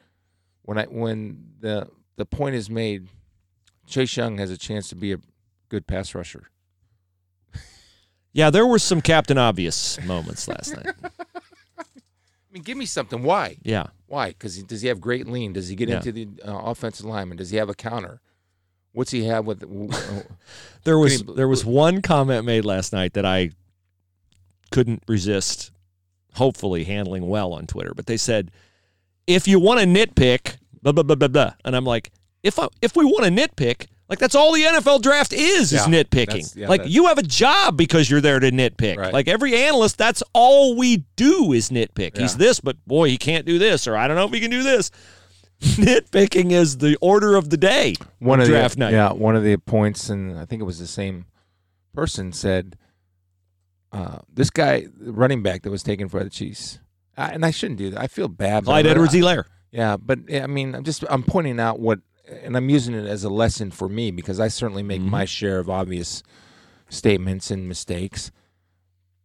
[0.63, 3.09] when I when the the point is made,
[3.87, 5.19] Chase Young has a chance to be a
[5.69, 6.49] good pass rusher.
[8.35, 10.95] Yeah, there were some Captain Obvious moments last night.
[11.79, 11.83] I
[12.53, 13.23] mean, give me something.
[13.23, 13.57] Why?
[13.63, 13.87] Yeah.
[14.07, 14.29] Why?
[14.29, 15.55] Because does he have great lean?
[15.55, 15.97] Does he get Yeah.
[15.97, 17.39] into the uh, offensive lineman?
[17.39, 18.21] Does he have a counter?
[18.93, 19.63] What's he have with?
[19.93, 20.21] uh,
[20.85, 23.51] There was you- there was one comment made last night that I
[24.71, 25.71] couldn't resist.
[26.35, 28.51] Hopefully, handling well on Twitter, but they said
[29.27, 32.11] if you want to nitpick, blah blah blah blah blah, and I'm like,
[32.43, 35.83] if I, if we want to nitpick, like that's all the NFL draft is is
[35.83, 36.57] nitpicking.
[36.57, 38.97] yeah, like you have a job because you're there to nitpick.
[38.97, 39.13] Right.
[39.13, 42.19] Like every analyst, that's all we do is nitpick.
[42.19, 44.51] He's this, but boy, he can't do this, or I don't know if he can
[44.51, 44.91] do this.
[45.61, 47.95] Nitpicking is the order of the day.
[48.19, 48.93] one of draft the, night.
[48.93, 51.27] Yeah, one of the points, and I think it was the same
[51.95, 52.77] person said,
[53.93, 56.81] uh, "This guy, the running back that was taken for the Chiefs."
[57.17, 58.01] I, and I shouldn't do that.
[58.01, 58.65] I feel bad.
[58.65, 59.45] Clyde Edwards Helaire.
[59.71, 63.25] Yeah, but I mean, I'm just I'm pointing out what, and I'm using it as
[63.25, 65.11] a lesson for me because I certainly make Mhm.
[65.11, 66.23] my share of obvious
[66.89, 68.31] statements and mistakes.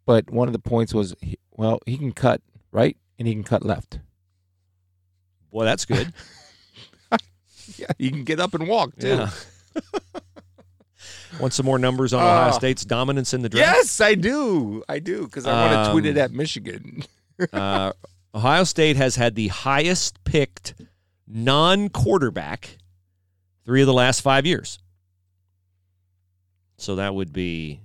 [0.06, 2.42] But one of the points was, he- well, he can cut
[2.72, 4.00] right and he can cut left.
[5.52, 6.14] Well, that's good.
[7.78, 9.08] Yeah, he can get up and walk too.
[9.10, 9.30] Yeah.
[11.40, 12.58] Want some more numbers on Ohio Oh.
[12.58, 13.78] State's dominance in the draft?
[13.78, 14.84] Yes, I do.
[14.90, 17.04] I do because I want to tweet it Um, at Michigan.
[17.54, 17.94] Uh,
[18.34, 20.74] Ohio State has had the highest picked
[21.28, 22.79] non quarterback
[23.70, 24.80] three of the last five years.
[26.80, 27.82] So that would be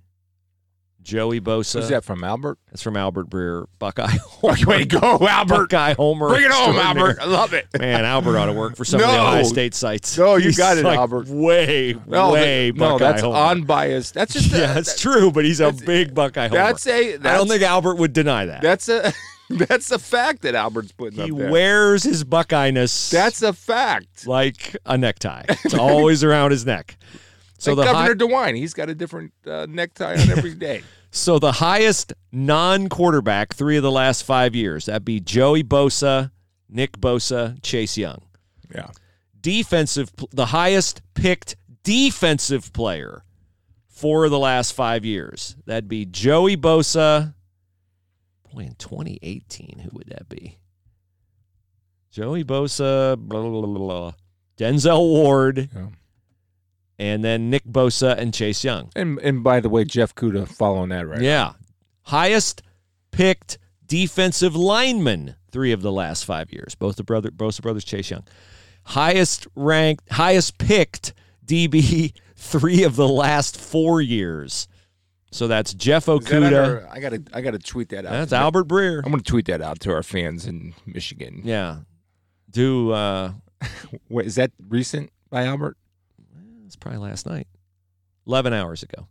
[1.03, 1.75] Joey Bosa.
[1.81, 2.57] Who's that from Albert?
[2.71, 4.57] That's from Albert Breer, Buckeye Homer.
[4.67, 5.69] Way to go, Albert!
[5.69, 6.29] Buckeye Homer.
[6.31, 6.77] Bring it home.
[6.77, 7.19] Albert.
[7.21, 7.67] I love it.
[7.79, 9.27] Man, Albert ought to work for some of the No.
[9.27, 10.17] Ohio State sites.
[10.17, 11.27] No, you He's got it, like Albert.
[11.29, 13.37] Way, No, way that- no, that's Homer.
[13.37, 14.15] unbiased.
[14.15, 16.63] That's just a, yeah, it's true, but he's a big Buckeye Homer.
[16.63, 18.63] that's a that's, I don't think Albert would deny that.
[18.63, 19.13] that's a
[19.51, 21.51] that's a fact that Albert's putting he up there.
[21.51, 24.27] wears his Buckeye-ness that's a fact.
[24.27, 25.45] like a necktie.
[25.65, 26.97] It's always around his neck.
[27.59, 30.83] So like the Governor DeWine, he's got a different uh, necktie on every day.
[31.11, 34.87] so the highest non-quarterback three of the last five years.
[34.87, 36.31] That'd be Joey Bosa,
[36.69, 38.23] Nick Bosa, Chase Young.
[38.75, 38.89] Yeah.
[39.41, 43.25] Defensive, pl- the highest picked defensive player
[43.89, 45.57] four of the last five years.
[45.67, 47.34] That'd be Joey Bosa.
[48.55, 50.59] Boy, in 2018, who would that be?
[52.11, 54.13] Joey Bosa, blah, blah, blah, blah, blah.
[54.57, 55.89] Denzel Ward, Yeah.
[56.99, 58.91] and then Nick Bosa and Chase Young.
[58.95, 61.21] And and by the way, Jeff Kuda following that right.
[61.21, 61.55] Yeah.
[62.03, 62.63] Highest
[63.11, 66.77] picked defensive lineman three of the last five years.
[66.77, 68.25] Both the brother Bosa brothers, Chase Young.
[68.85, 74.69] Highest ranked, highest picked DB three of the last four years.
[75.35, 76.45] So that's Jeff Is that Okudah.
[76.47, 78.13] under- I gotta I gotta tweet that out.
[78.13, 79.03] That's Albert Breer.
[79.05, 81.41] I'm gonna tweet that out to our fans in Michigan.
[81.43, 81.79] Yeah.
[82.51, 83.33] Do uh
[84.09, 85.77] Wait, is that recent by Albert?
[86.65, 87.49] it's probably last night.
[88.29, 89.09] Eleven hours ago.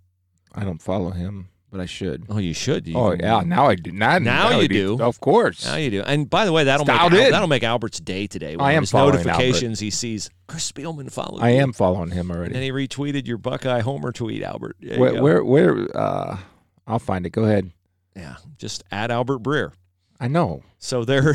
[0.55, 2.25] I don't follow him, but I should.
[2.29, 2.87] Oh, you should.
[2.87, 3.91] You Oh yeah, now I do.
[3.91, 5.01] Now, Now you be- do.
[5.01, 5.65] Of course.
[5.65, 6.03] Now you do.
[6.03, 8.55] And by the way, that'll make Al- that'll make Albert's day today.
[8.59, 11.41] I am his following notifications he sees Chris Spielman followed.
[11.41, 11.61] I you.
[11.61, 12.53] am following him already.
[12.53, 14.77] And he retweeted your Buckeye Homer tweet, Albert.
[14.81, 16.37] Where, where where uh
[16.85, 17.31] I'll find it.
[17.31, 17.71] Go ahead.
[18.15, 19.71] Yeah, just add Albert Breer.
[20.19, 20.61] I know.
[20.77, 21.33] So there,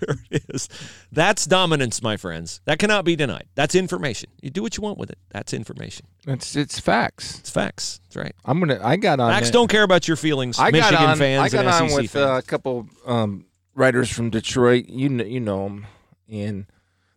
[0.00, 0.68] there it is.
[1.12, 2.60] That's dominance, my friends.
[2.64, 3.46] That cannot be denied.
[3.54, 4.30] That's information.
[4.40, 5.18] You do what you want with it.
[5.30, 6.06] That's information.
[6.26, 7.38] It's it's facts.
[7.38, 8.00] It's facts.
[8.04, 8.34] That's right.
[8.44, 9.52] I'm gonna I got on Facts it.
[9.52, 10.58] don't care about your feelings.
[10.58, 14.10] I Michigan got on, fans I got on SEC with uh, a couple um, writers
[14.10, 14.86] from Detroit.
[14.88, 15.86] You know, you know them,
[16.30, 16.66] and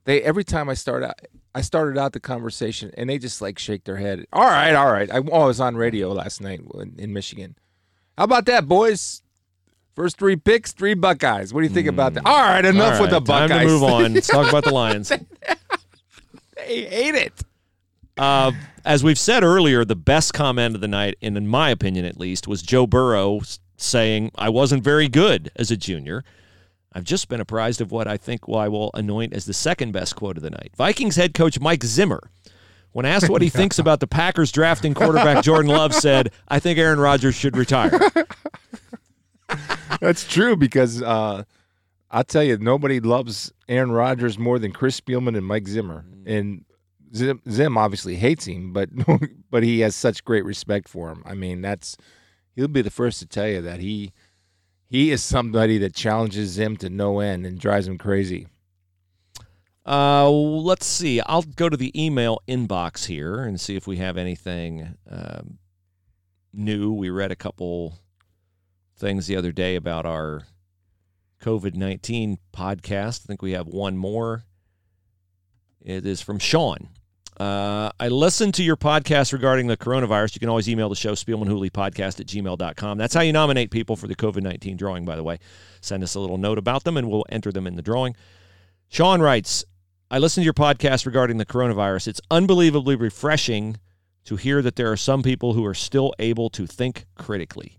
[0.05, 1.19] they every time I start out,
[1.55, 4.25] I started out the conversation, and they just like shake their head.
[4.31, 5.09] All right, all right.
[5.11, 6.61] I, oh, I was on radio last night
[6.97, 7.55] in Michigan.
[8.17, 9.21] How about that, boys?
[9.99, 11.53] First three picks, three Buckeyes.
[11.53, 12.25] What do you think about that?
[12.25, 13.49] All right, enough All with the Buckeyes.
[13.49, 14.13] Time to move on.
[14.13, 15.09] Let's talk about the Lions.
[16.55, 17.33] they hate it.
[18.17, 18.53] Uh,
[18.85, 22.17] as we've said earlier, the best comment of the night, and in my opinion at
[22.17, 23.41] least, was Joe Burrow
[23.75, 26.23] saying, I wasn't very good as a junior.
[26.93, 30.15] I've just been apprised of what I think I will anoint as the second best
[30.15, 30.71] quote of the night.
[30.77, 32.31] Vikings head coach Mike Zimmer,
[32.93, 36.79] when asked what he thinks about the Packers drafting quarterback Jordan Love, said, I think
[36.79, 37.99] Aaron Rodgers should retire.
[39.99, 41.43] That's true because uh,
[42.11, 46.05] I'll tell you, nobody loves Aaron Rodgers more than Chris Spielman and Mike Zimmer.
[46.25, 46.65] And
[47.15, 48.89] Zim, Zim obviously hates him, but
[49.51, 51.23] but he has such great respect for him.
[51.25, 51.97] I mean, that's
[52.55, 54.13] he'll be the first to tell you that he
[54.89, 58.47] he is somebody that challenges Zim to no end and drives him crazy.
[59.85, 61.19] Uh, let's see.
[61.21, 65.57] I'll go to the email inbox here and see if we have anything um,
[66.53, 66.91] new.
[66.91, 67.97] We read a couple
[68.99, 70.43] things the other day about our
[71.41, 73.23] COVID 19 podcast.
[73.23, 74.43] I think we have one more.
[75.81, 76.89] It is from Sean.
[77.39, 80.35] Uh, I listened to your podcast regarding the coronavirus.
[80.35, 82.97] You can always email the show, Podcast at gmail.com.
[82.97, 85.39] That's how you nominate people for the COVID 19 drawing, by the way.
[85.79, 88.15] Send us a little note about them and we'll enter them in the drawing.
[88.89, 89.63] Sean writes
[90.11, 92.09] I listened to your podcast regarding the coronavirus.
[92.09, 93.77] It's unbelievably refreshing
[94.25, 97.78] to hear that there are some people who are still able to think critically.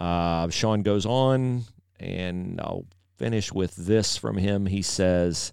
[0.00, 1.64] Uh, Sean goes on,
[2.00, 2.86] and I'll
[3.18, 4.66] finish with this from him.
[4.66, 5.52] He says,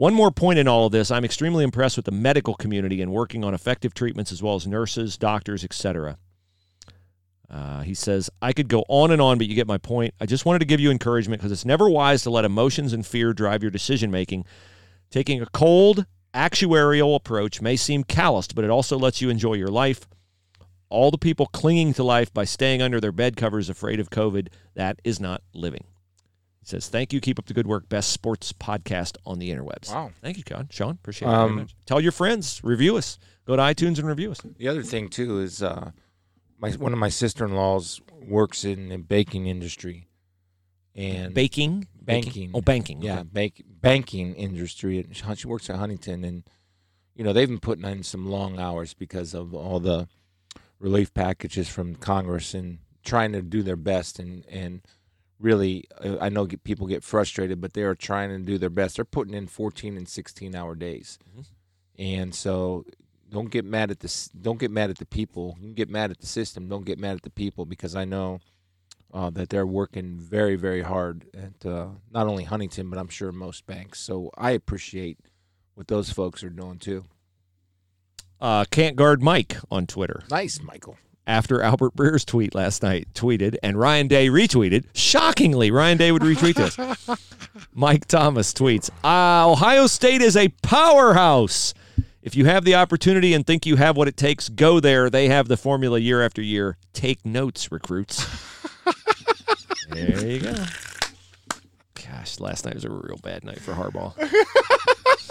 [0.00, 3.12] one more point in all of this I'm extremely impressed with the medical community and
[3.12, 6.16] working on effective treatments as well as nurses, doctors, etc.
[7.50, 10.14] Uh, he says, I could go on and on, but you get my point.
[10.20, 13.04] I just wanted to give you encouragement because it's never wise to let emotions and
[13.04, 14.44] fear drive your decision making.
[15.10, 19.68] Taking a cold, actuarial approach may seem calloused, but it also lets you enjoy your
[19.68, 20.06] life.
[20.90, 24.48] All the people clinging to life by staying under their bed covers afraid of COVID,
[24.74, 25.84] that is not living.
[26.60, 27.20] He says, Thank you.
[27.20, 27.88] Keep up the good work.
[27.88, 29.90] Best sports podcast on the interwebs.
[29.94, 30.10] Wow.
[30.20, 30.68] Thank you, God.
[30.70, 30.90] Sean.
[30.90, 31.34] Appreciate it.
[31.34, 33.18] Um, Tell your friends, review us.
[33.46, 34.40] Go to iTunes and review us.
[34.58, 35.62] The other thing, too, is.
[35.62, 35.92] Uh,
[36.60, 40.08] my one of my sister in laws works in the baking industry,
[40.94, 42.50] and baking, banking.
[42.54, 43.02] Oh, banking.
[43.02, 45.06] Yeah, bank, banking industry.
[45.12, 46.44] She works at Huntington, and
[47.14, 50.06] you know they've been putting in some long hours because of all the
[50.80, 54.82] relief packages from Congress and trying to do their best and and
[55.38, 55.84] really
[56.20, 58.96] I know people get frustrated, but they are trying to do their best.
[58.96, 61.42] They're putting in 14 and 16 hour days, mm-hmm.
[62.02, 62.84] and so
[63.30, 65.56] don't get mad at the don't get mad at the people.
[65.58, 66.68] You can get mad at the system.
[66.68, 68.40] Don't get mad at the people because I know
[69.12, 73.32] uh, that they're working very very hard at uh, not only Huntington but I'm sure
[73.32, 74.00] most banks.
[74.00, 75.18] So I appreciate
[75.74, 77.04] what those folks are doing too.
[78.40, 80.22] Uh, can't guard Mike on Twitter.
[80.30, 80.96] Nice, Michael.
[81.26, 84.86] After Albert Breer's tweet last night, tweeted and Ryan Day retweeted.
[84.94, 86.76] Shockingly, Ryan Day would retweet this.
[87.74, 91.74] Mike Thomas tweets: uh, Ohio State is a powerhouse.
[92.22, 95.08] If you have the opportunity and think you have what it takes, go there.
[95.08, 96.76] They have the formula year after year.
[96.92, 98.26] Take notes, recruits.
[99.90, 100.54] there you go.
[101.94, 104.14] Gosh, last night was a real bad night for Harbaugh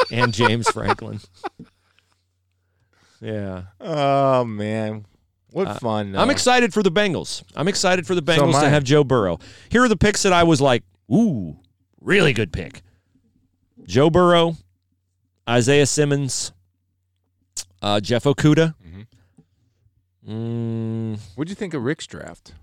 [0.11, 1.19] and James Franklin.
[3.21, 3.63] Yeah.
[3.79, 5.05] Oh man.
[5.51, 6.11] What uh, fun.
[6.11, 6.19] Though.
[6.19, 7.43] I'm excited for the Bengals.
[7.55, 9.39] I'm excited for the Bengals so to have Joe Burrow.
[9.69, 11.57] Here are the picks that I was like, ooh,
[12.01, 12.81] really good pick.
[13.85, 14.55] Joe Burrow,
[15.47, 16.51] Isaiah Simmons,
[17.81, 18.75] uh, Jeff Okudah.
[18.85, 19.01] Mm-hmm.
[20.31, 22.53] Mm, what do you think of Rick's draft?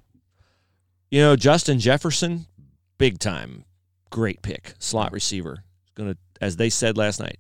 [1.11, 2.47] You know, Justin Jefferson,
[2.99, 3.65] big time,
[4.11, 5.65] great pick, slot receiver.
[5.97, 7.39] Going to, as they said last night,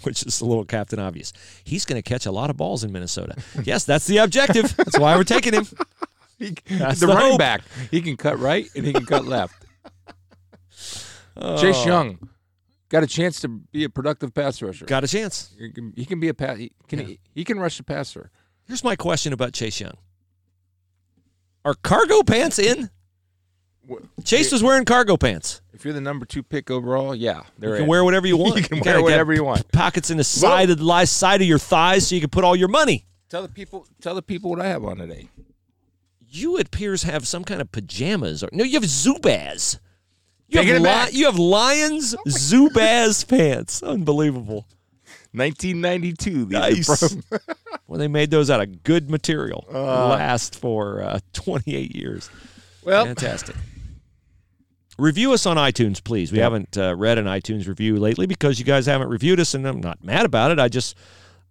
[0.02, 1.32] which is a little captain obvious.
[1.64, 3.36] He's going to catch a lot of balls in Minnesota.
[3.62, 4.74] yes, that's the objective.
[4.76, 5.66] That's why we're taking him.
[6.40, 7.38] He, the, the running hope.
[7.38, 7.60] back.
[7.90, 9.66] He can cut right and he can cut left.
[11.36, 11.60] Oh.
[11.60, 12.30] Chase Young,
[12.88, 14.86] got a chance to be a productive pass rusher.
[14.86, 15.54] Got a chance.
[15.58, 16.56] He can, he can be a pass.
[16.56, 17.04] He can yeah.
[17.04, 18.30] he, he, can rush the passer.
[18.66, 19.98] Here's my question about Chase Young.
[21.64, 22.88] Are cargo pants in?
[24.24, 25.60] Chase was wearing cargo pants.
[25.72, 27.86] If you're the number two pick overall, yeah, you can in.
[27.86, 28.56] wear whatever you want.
[28.56, 29.70] you can you wear whatever you want.
[29.72, 32.44] Pockets in the side well, of the side of your thighs, so you can put
[32.44, 33.06] all your money.
[33.28, 33.86] Tell the people.
[34.00, 35.28] Tell the people what I have on today.
[36.28, 38.62] You it appears have some kind of pajamas, or no?
[38.64, 39.78] You have Zubaz.
[40.48, 43.82] You have, li- you have Lions Zubaz pants.
[43.82, 44.66] Unbelievable.
[45.32, 46.46] 1992.
[46.46, 47.16] Nice.
[47.86, 49.64] well, they made those out of good material.
[49.72, 52.30] Uh, last for uh, 28 years.
[52.82, 53.54] Well, fantastic.
[55.00, 56.30] Review us on iTunes, please.
[56.30, 56.44] We yeah.
[56.44, 59.80] haven't uh, read an iTunes review lately because you guys haven't reviewed us, and I'm
[59.80, 60.58] not mad about it.
[60.58, 60.94] I just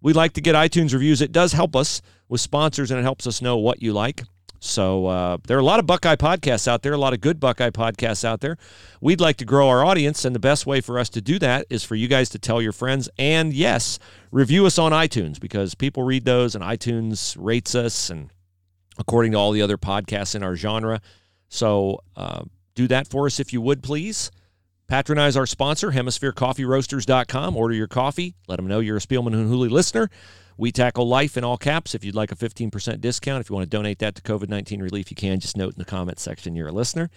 [0.01, 1.19] we like to get iTunes reviews.
[1.19, 4.21] It does help us with sponsors, and it helps us know what you like.
[4.59, 7.39] So uh, there are a lot of Buckeye podcasts out there, a lot of good
[7.39, 8.55] Buckeye podcasts out there.
[9.01, 11.65] We'd like to grow our audience, and the best way for us to do that
[11.71, 13.97] is for you guys to tell your friends and, yes,
[14.31, 18.29] review us on iTunes because people read those and iTunes rates us, and
[18.99, 21.01] according to all the other podcasts in our genre.
[21.47, 22.43] So uh,
[22.83, 24.31] do that for us if you would, please.
[24.87, 27.55] Patronize our sponsor, HemisphereCoffeeRoasters.com.
[27.55, 28.35] Order your coffee.
[28.47, 30.09] Let them know you're a Spielman and Hooley listener.
[30.57, 31.93] We tackle life in all caps.
[31.93, 34.81] If you'd like a 15% discount, if you want to donate that to COVID 19
[34.81, 35.39] relief, you can.
[35.39, 37.09] Just note in the comment section you're a listener.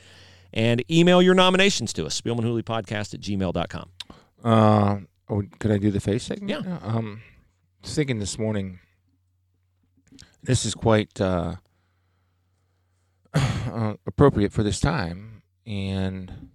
[0.52, 3.90] And email your nominations to us, Podcast at gmail.com.
[4.44, 4.98] Uh,
[5.32, 6.50] Oh, could I do the face segment?
[6.66, 6.78] Yeah.
[6.82, 7.22] Um,
[7.82, 8.80] I was thinking this morning.
[10.42, 11.56] This is quite uh,
[13.34, 16.50] uh, appropriate for this time, and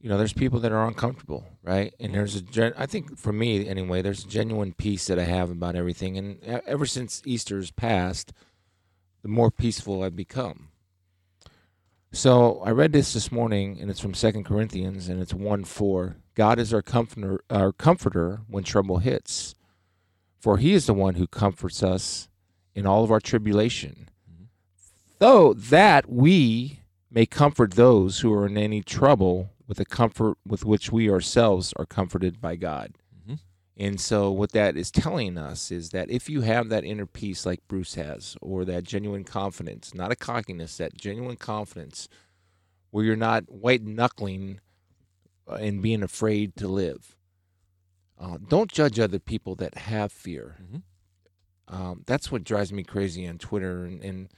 [0.00, 1.94] you know, there's people that are uncomfortable, right?
[2.00, 5.24] And there's a gen- I think for me anyway, there's a genuine peace that I
[5.24, 8.32] have about everything, and ever since Easter's passed,
[9.22, 10.68] the more peaceful I've become.
[12.12, 16.16] So I read this this morning, and it's from Second Corinthians, and it's one four.
[16.34, 19.54] God is our comforter, our comforter when trouble hits,
[20.40, 22.28] for He is the one who comforts us
[22.74, 24.44] in all of our tribulation, mm-hmm.
[25.18, 26.79] though that we
[27.10, 31.72] may comfort those who are in any trouble with the comfort with which we ourselves
[31.76, 32.96] are comforted by God.
[33.26, 33.38] Mhm.
[33.76, 37.46] And so, what that is telling us is that if you have that inner peace
[37.46, 42.08] like Bruce has, or that genuine confidence, not a cockiness, that genuine confidence,
[42.90, 44.60] where you're not white knuckling
[45.48, 47.16] uh, and being afraid to live,
[48.18, 50.56] uh, don't judge other people that have fear.
[50.62, 50.82] Mhm.
[51.68, 54.28] Um, that's what drives me crazy on Twitter, and, and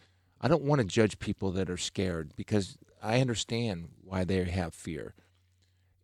[0.43, 4.74] I don't want to judge people that are scared because I understand why they have
[4.74, 5.14] fear,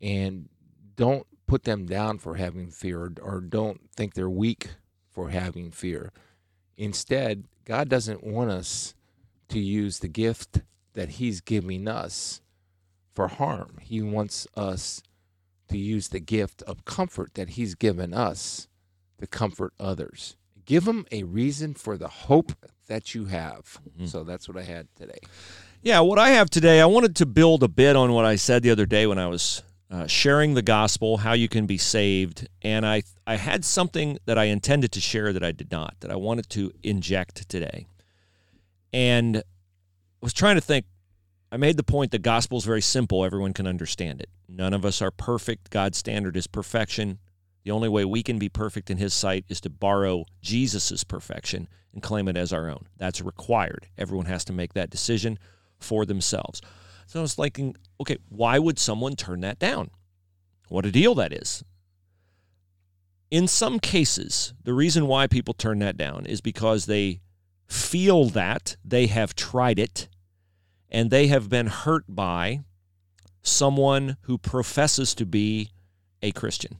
[0.01, 0.49] and
[0.97, 4.69] don't put them down for having fear, or, or don't think they're weak
[5.11, 6.13] for having fear.
[6.77, 8.95] Instead, God doesn't want us
[9.49, 10.61] to use the gift
[10.95, 12.41] that He's giving us
[13.15, 13.79] for harm.
[13.81, 15.03] He wants us
[15.69, 18.69] to use the gift of comfort that He's given us
[19.19, 20.37] to comfort others.
[20.65, 22.53] Give them a reason for the hope
[22.89, 23.81] that you have.
[24.07, 25.19] So that's what I had today.
[25.83, 28.63] Yeah, what I have today, I wanted to build a bit on what I said
[28.63, 32.47] the other day when I was uh, sharing the gospel, how you can be saved,
[32.63, 36.11] and I I had something that I intended to share that I did not, that
[36.11, 37.87] I wanted to inject today,
[38.93, 39.43] and I
[40.21, 40.85] was trying to think.
[41.51, 44.29] I made the point the gospel is very simple; everyone can understand it.
[44.47, 45.71] None of us are perfect.
[45.71, 47.19] God's standard is perfection.
[47.65, 51.69] The only way we can be perfect in His sight is to borrow Jesus' perfection
[51.93, 52.87] and claim it as our own.
[52.97, 53.89] That's required.
[53.97, 55.39] Everyone has to make that decision
[55.79, 56.61] for themselves.
[57.07, 59.91] So I was thinking, okay, why would someone turn that down?
[60.69, 61.65] What a deal that is.
[63.31, 67.21] In some cases, the reason why people turn that down is because they
[67.67, 70.09] feel that they have tried it
[70.91, 72.61] and they have been hurt by
[73.43, 75.71] someone who professes to be
[76.23, 76.79] a Christian.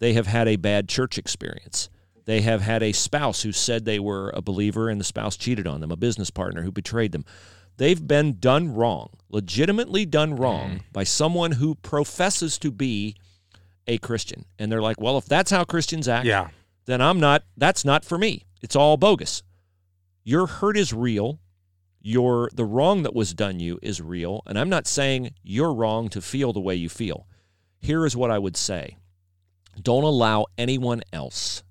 [0.00, 1.88] They have had a bad church experience.
[2.24, 5.66] They have had a spouse who said they were a believer and the spouse cheated
[5.66, 7.24] on them, a business partner who betrayed them.
[7.76, 10.80] They've been done wrong, legitimately done wrong mm.
[10.92, 13.16] by someone who professes to be
[13.86, 14.44] a Christian.
[14.58, 16.48] And they're like, well, if that's how Christians act, Yeah.
[16.84, 18.44] then I'm not, that's not for me.
[18.62, 19.42] It's all bogus.
[20.24, 21.40] Your hurt is real.
[22.02, 24.42] Your the wrong that was done you is real.
[24.46, 27.26] And I'm not saying you're wrong to feel the way you feel.
[27.78, 28.96] Here is what I would say.
[29.80, 31.62] Don't allow anyone else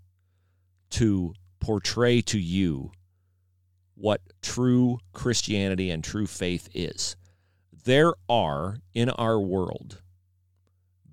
[0.92, 2.92] to portray to you
[3.96, 7.16] what true Christianity and true faith is.
[7.84, 10.02] There are in our world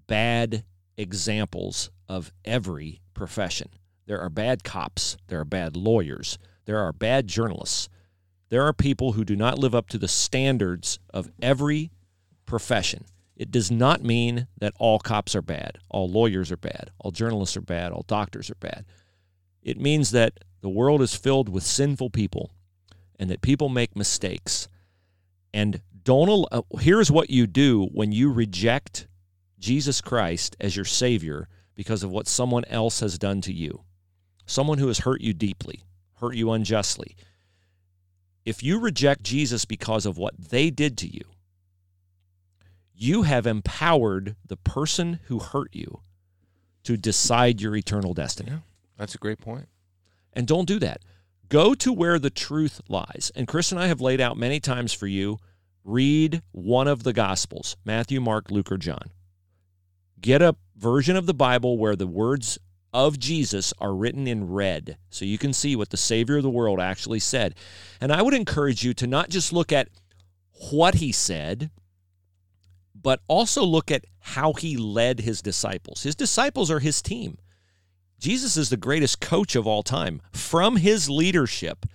[0.06, 0.64] bad
[0.96, 3.70] examples of every profession.
[4.06, 7.88] There are bad cops, there are bad lawyers, there are bad journalists.
[8.48, 11.90] There are people who do not live up to the standards of every
[12.46, 13.04] profession.
[13.36, 17.56] It does not mean that all cops are bad, all lawyers are bad, all journalists
[17.56, 18.86] are bad, all doctors are bad.
[19.62, 22.50] It means that the world is filled with sinful people
[23.18, 24.68] and that people make mistakes.
[25.52, 29.06] And don't al- uh, here's what you do when you reject
[29.58, 33.82] Jesus Christ as your savior because of what someone else has done to you.
[34.46, 35.82] Someone who has hurt you deeply,
[36.20, 37.16] hurt you unjustly.
[38.44, 41.22] If you reject Jesus because of what they did to you,
[42.96, 46.00] you have empowered the person who hurt you
[46.84, 48.50] to decide your eternal destiny.
[48.52, 48.58] Yeah.
[48.96, 49.68] That's a great point.
[50.32, 51.02] And don't do that.
[51.48, 53.30] Go to where the truth lies.
[53.36, 55.38] And Chris and I have laid out many times for you
[55.84, 59.10] read one of the Gospels Matthew, Mark, Luke, or John.
[60.20, 62.58] Get a version of the Bible where the words
[62.92, 66.50] of Jesus are written in red so you can see what the Savior of the
[66.50, 67.54] world actually said.
[68.00, 69.88] And I would encourage you to not just look at
[70.70, 71.70] what he said,
[73.02, 76.02] but also look at how he led his disciples.
[76.02, 77.38] His disciples are his team.
[78.18, 80.22] Jesus is the greatest coach of all time.
[80.32, 81.86] From his leadership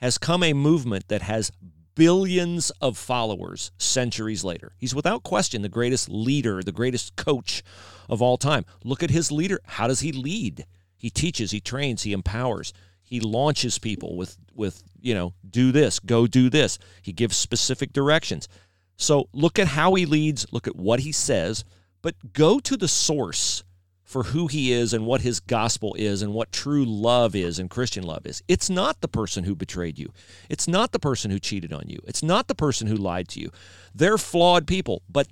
[0.00, 1.50] has come a movement that has
[1.94, 4.72] billions of followers centuries later.
[4.76, 7.62] He's without question the greatest leader, the greatest coach
[8.08, 8.64] of all time.
[8.84, 9.60] Look at his leader.
[9.64, 10.66] How does he lead?
[10.96, 12.72] He teaches, he trains, he empowers.
[13.02, 16.78] He launches people with with, you know, do this, go do this.
[17.02, 18.48] He gives specific directions.
[18.96, 21.64] So look at how he leads, look at what he says,
[22.02, 23.64] but go to the source
[24.02, 27.68] for who he is and what his gospel is and what true love is and
[27.68, 28.42] Christian love is.
[28.46, 30.12] It's not the person who betrayed you.
[30.48, 31.98] It's not the person who cheated on you.
[32.04, 33.50] It's not the person who lied to you.
[33.94, 35.02] They're flawed people.
[35.08, 35.26] But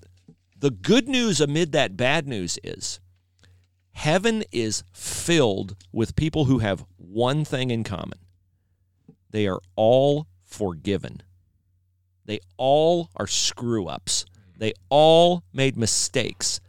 [0.58, 2.98] the good news amid that bad news is
[3.92, 8.18] heaven is filled with people who have one thing in common
[9.34, 11.20] they are all forgiven.
[12.24, 14.24] They all are screw ups.
[14.56, 16.60] They all made mistakes.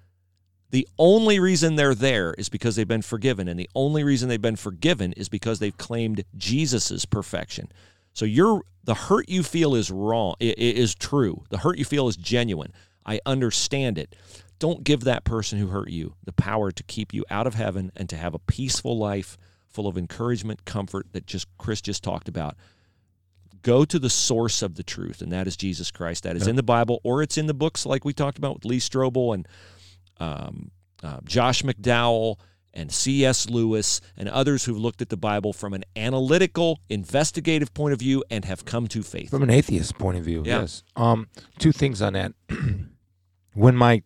[0.72, 3.48] The only reason they're there is because they've been forgiven.
[3.48, 7.72] And the only reason they've been forgiven is because they've claimed Jesus' perfection.
[8.14, 11.44] So you're the hurt you feel is wrong, i- i- true.
[11.50, 12.72] The hurt you feel is genuine.
[13.06, 14.16] I understand it.
[14.60, 17.92] Don't give that person who hurt you the power to keep you out of heaven
[17.96, 19.38] and to have a peaceful life
[19.68, 22.56] full of encouragement, comfort that just Chris just talked about
[23.66, 26.24] go to the source of the truth, and that is Jesus Christ.
[26.24, 28.66] That is in the Bible, or it's in the books like we talked about with
[28.66, 29.48] Lee Strobel and
[30.20, 30.70] um,
[31.04, 32.38] uh, Josh McDowell
[32.76, 33.50] and C.S.
[33.50, 38.24] Lewis and others who've looked at the Bible from an analytical, investigative point of view
[38.30, 39.32] and have come to faith.
[39.32, 40.62] From an atheist point of view, Yeah.
[40.62, 40.84] yes.
[40.96, 42.34] Um, two things on that.
[43.54, 44.04] when my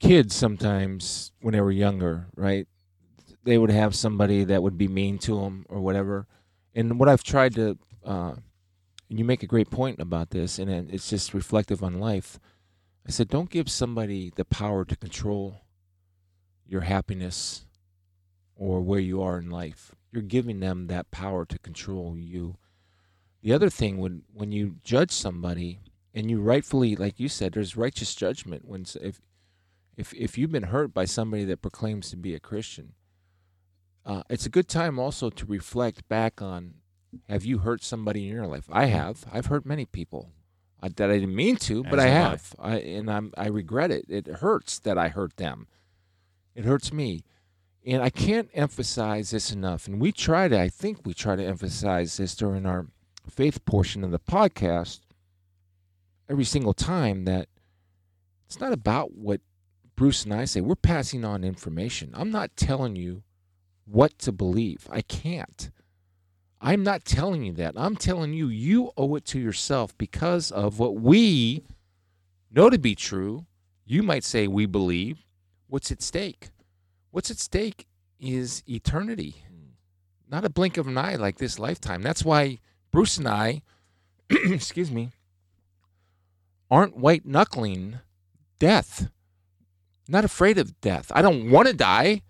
[0.00, 2.66] kids sometimes, when they were younger, right,
[3.44, 6.26] they would have somebody that would be mean to them or whatever.
[6.74, 8.34] And what I've tried to, uh,
[9.10, 12.38] and you make a great point about this, and it's just reflective on life.
[13.06, 15.56] I said, don't give somebody the power to control
[16.66, 17.66] your happiness
[18.54, 19.94] or where you are in life.
[20.12, 22.56] You're giving them that power to control you.
[23.42, 25.80] The other thing when when you judge somebody
[26.14, 28.66] and you rightfully, like you said, there's righteous judgment.
[28.66, 29.20] When if
[29.96, 32.92] if if you've been hurt by somebody that proclaims to be a Christian,
[34.04, 36.74] uh, it's a good time also to reflect back on:
[37.28, 38.64] Have you hurt somebody in your life?
[38.70, 39.24] I have.
[39.32, 40.30] I've hurt many people
[40.82, 42.70] uh, that I didn't mean to, but As I have I.
[42.70, 42.78] have.
[42.78, 44.06] I, and I'm I regret it.
[44.08, 45.66] It hurts that I hurt them.
[46.54, 47.22] It hurts me.
[47.84, 49.88] And I can't emphasize this enough.
[49.88, 52.86] And we try to, I think we try to emphasize this during our
[53.28, 55.00] faith portion of the podcast
[56.28, 57.48] every single time that
[58.46, 59.40] it's not about what
[59.96, 60.60] Bruce and I say.
[60.60, 62.12] We're passing on information.
[62.14, 63.24] I'm not telling you
[63.84, 64.86] what to believe.
[64.90, 65.70] I can't.
[66.60, 67.74] I'm not telling you that.
[67.76, 71.64] I'm telling you, you owe it to yourself because of what we
[72.50, 73.46] know to be true.
[73.84, 75.24] You might say we believe.
[75.66, 76.50] What's at stake?
[77.10, 77.88] What's at stake
[78.20, 79.34] is eternity,
[80.30, 82.02] not a blink of an eye like this lifetime.
[82.02, 82.58] That's why
[82.90, 83.62] Bruce and I,
[84.30, 85.10] excuse me,
[86.70, 87.98] aren't white knuckling
[88.58, 89.08] death.
[90.08, 91.10] Not afraid of death.
[91.14, 92.22] I don't want to die.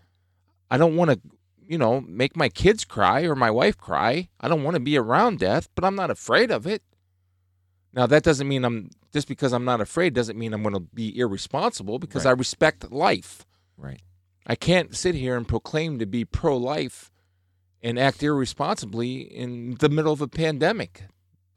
[0.70, 1.20] I don't want to,
[1.72, 4.28] you know, make my kids cry or my wife cry.
[4.38, 6.82] I don't want to be around death, but I'm not afraid of it.
[7.94, 10.80] Now that doesn't mean I'm just because I'm not afraid doesn't mean I'm going to
[10.80, 12.32] be irresponsible because Right.
[12.32, 13.46] I respect life.
[13.78, 14.02] Right.
[14.46, 17.10] I can't sit here and proclaim to be pro life
[17.82, 21.04] and act irresponsibly in the middle of a pandemic.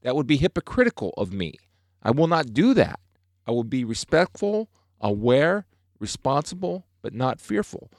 [0.02, 1.56] That would be hypocritical of me.
[2.02, 3.02] I will not do that.
[3.46, 4.70] I will be respectful,
[5.02, 5.66] aware,
[6.00, 7.90] responsible, but not fearful.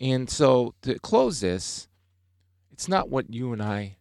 [0.00, 1.88] And so to close this,
[2.72, 3.98] it's not what you and I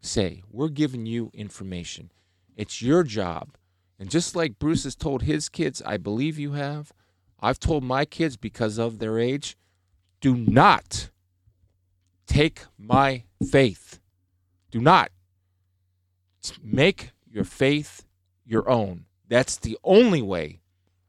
[0.00, 0.42] say.
[0.50, 2.12] We're giving you information.
[2.56, 3.56] It's your job.
[3.98, 6.92] And just like Bruce has told his kids, I believe you have,
[7.40, 9.56] I've told my kids because of their age,
[10.20, 11.10] do not
[12.26, 14.00] take my faith.
[14.70, 15.10] Do not
[16.62, 18.04] make your faith
[18.44, 19.06] your own.
[19.28, 20.60] That's the only way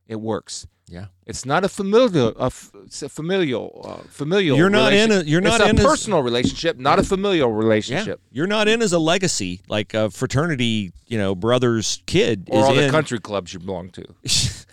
[0.08, 0.68] it works.
[0.94, 1.06] Yeah.
[1.26, 4.56] It's not a familial, a, f- it's a familial, uh, familial.
[4.58, 7.50] You're not in a- you're not it's in a as- personal relationship, not a familial
[7.50, 7.58] Yeah.
[7.58, 8.22] relationship.
[8.32, 12.66] You're not in as a legacy, like a fraternity, you know, brother's kid Or is
[12.66, 14.06] all the country clubs you belong to.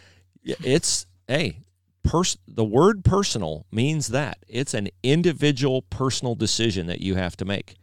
[0.45, 1.59] It's hey,
[2.03, 7.45] pers- the word personal means that it's an individual personal decision that you have to
[7.45, 7.77] make.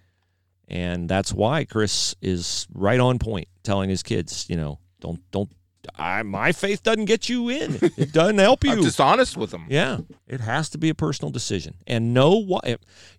[0.68, 5.50] And that's why Chris is right on point telling his kids, you know, don't don't
[5.96, 7.78] I, my faith doesn't get you in.
[7.98, 8.72] It doesn't help you.
[8.72, 9.66] I'm just honest with them.
[9.70, 11.76] yeah, it has to be a personal decision.
[11.88, 12.66] And know what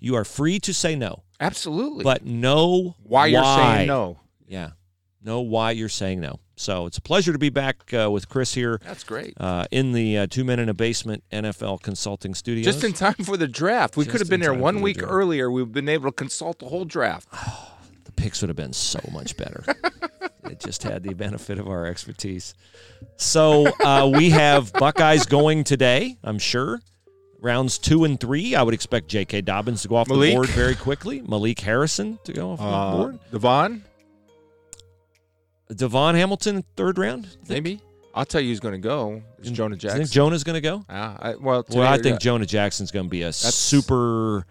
[0.00, 2.04] you are free to say no, Absolutely.
[2.04, 4.18] but know why you're saying no?
[4.46, 4.70] Yeah.
[5.22, 6.38] Know why you're saying no.
[6.56, 9.34] So it's a pleasure to be back uh, with Chris here That's great.
[9.38, 12.64] uh, in the uh, Two Men in a Basement NFL Consulting Studio.
[12.64, 13.96] Just in time for the draft.
[13.96, 15.12] We could have been there one week draft.
[15.12, 15.50] earlier.
[15.50, 17.28] We've been able to consult the whole draft.
[18.04, 19.64] the picks would have been so much better.
[20.44, 22.54] it just had the benefit of our expertise.
[23.16, 26.80] So uh, we have Buckeyes going today, I'm sure.
[27.40, 28.54] Rounds two and three.
[28.56, 29.42] I would expect J.K.
[29.42, 30.30] Dobbins to go off Malik.
[30.30, 31.22] the board very quickly.
[31.22, 33.18] Malik Harrison to go off the board.
[33.30, 33.84] Devon,
[35.74, 37.36] Devon Hamilton, third round.
[37.48, 37.80] maybe.
[38.14, 39.22] I'll tell you who's going to go.
[39.38, 39.98] It's Jonah You Jackson.
[40.00, 40.84] think Jonah's going to go?
[40.88, 44.44] Ah, I, well, Well, I think Jonah Jackson's going to be a super.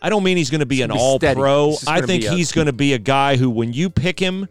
[0.00, 1.38] I don't mean he's going to be an be all steady.
[1.38, 1.74] pro.
[1.86, 4.48] I think he's going to be a guy who, when you pick him,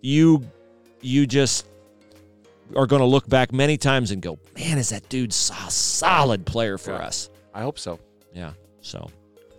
[0.00, 0.44] you
[1.00, 1.66] you just
[2.76, 5.34] are going to look back many times and go, "Man, is that dude a
[5.70, 7.06] solid player for Yeah.
[7.06, 7.98] us?" I hope so.
[8.34, 8.52] Yeah.
[8.80, 9.10] So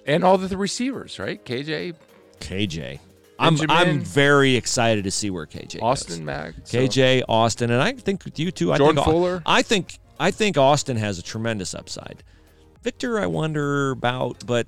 [0.06, 1.44] And all the receivers, right?
[1.44, 1.94] KJ,
[2.40, 2.99] KJ,
[3.38, 6.26] I'm I'm very excited to see where KJ Austin goes.
[6.26, 8.72] Mack, so- KJ, Austin, and I think with you too.
[8.74, 9.41] I Jordan think Fuller.
[9.45, 12.24] I think I think Austin has a tremendous upside.
[12.84, 14.66] Victor, I wonder about, but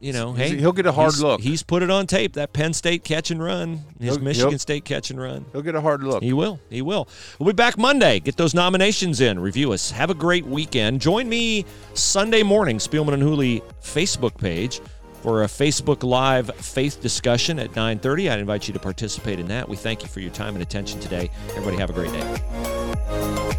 [0.00, 1.40] you know, hey, he'll get a hard he's- look.
[1.40, 4.58] He's put it on tape that Penn State catch and run, his He'll- Michigan he'll-
[4.58, 5.44] State catch and run.
[5.52, 6.22] He'll get a hard look.
[6.22, 6.60] He will.
[6.70, 7.08] He will.
[7.38, 8.20] We'll be back Monday.
[8.20, 9.38] Get those nominations in.
[9.40, 9.90] Review us.
[9.90, 11.00] Have a great weekend.
[11.00, 11.64] Join me
[11.94, 14.80] Sunday morning, Spielman and Hooley Facebook page
[15.22, 18.30] for a Facebook Live faith discussion at 9:30.
[18.30, 19.68] I'd invite you to participate in that.
[19.68, 21.28] We thank you for your time and attention today.
[21.50, 23.58] Everybody have a great day.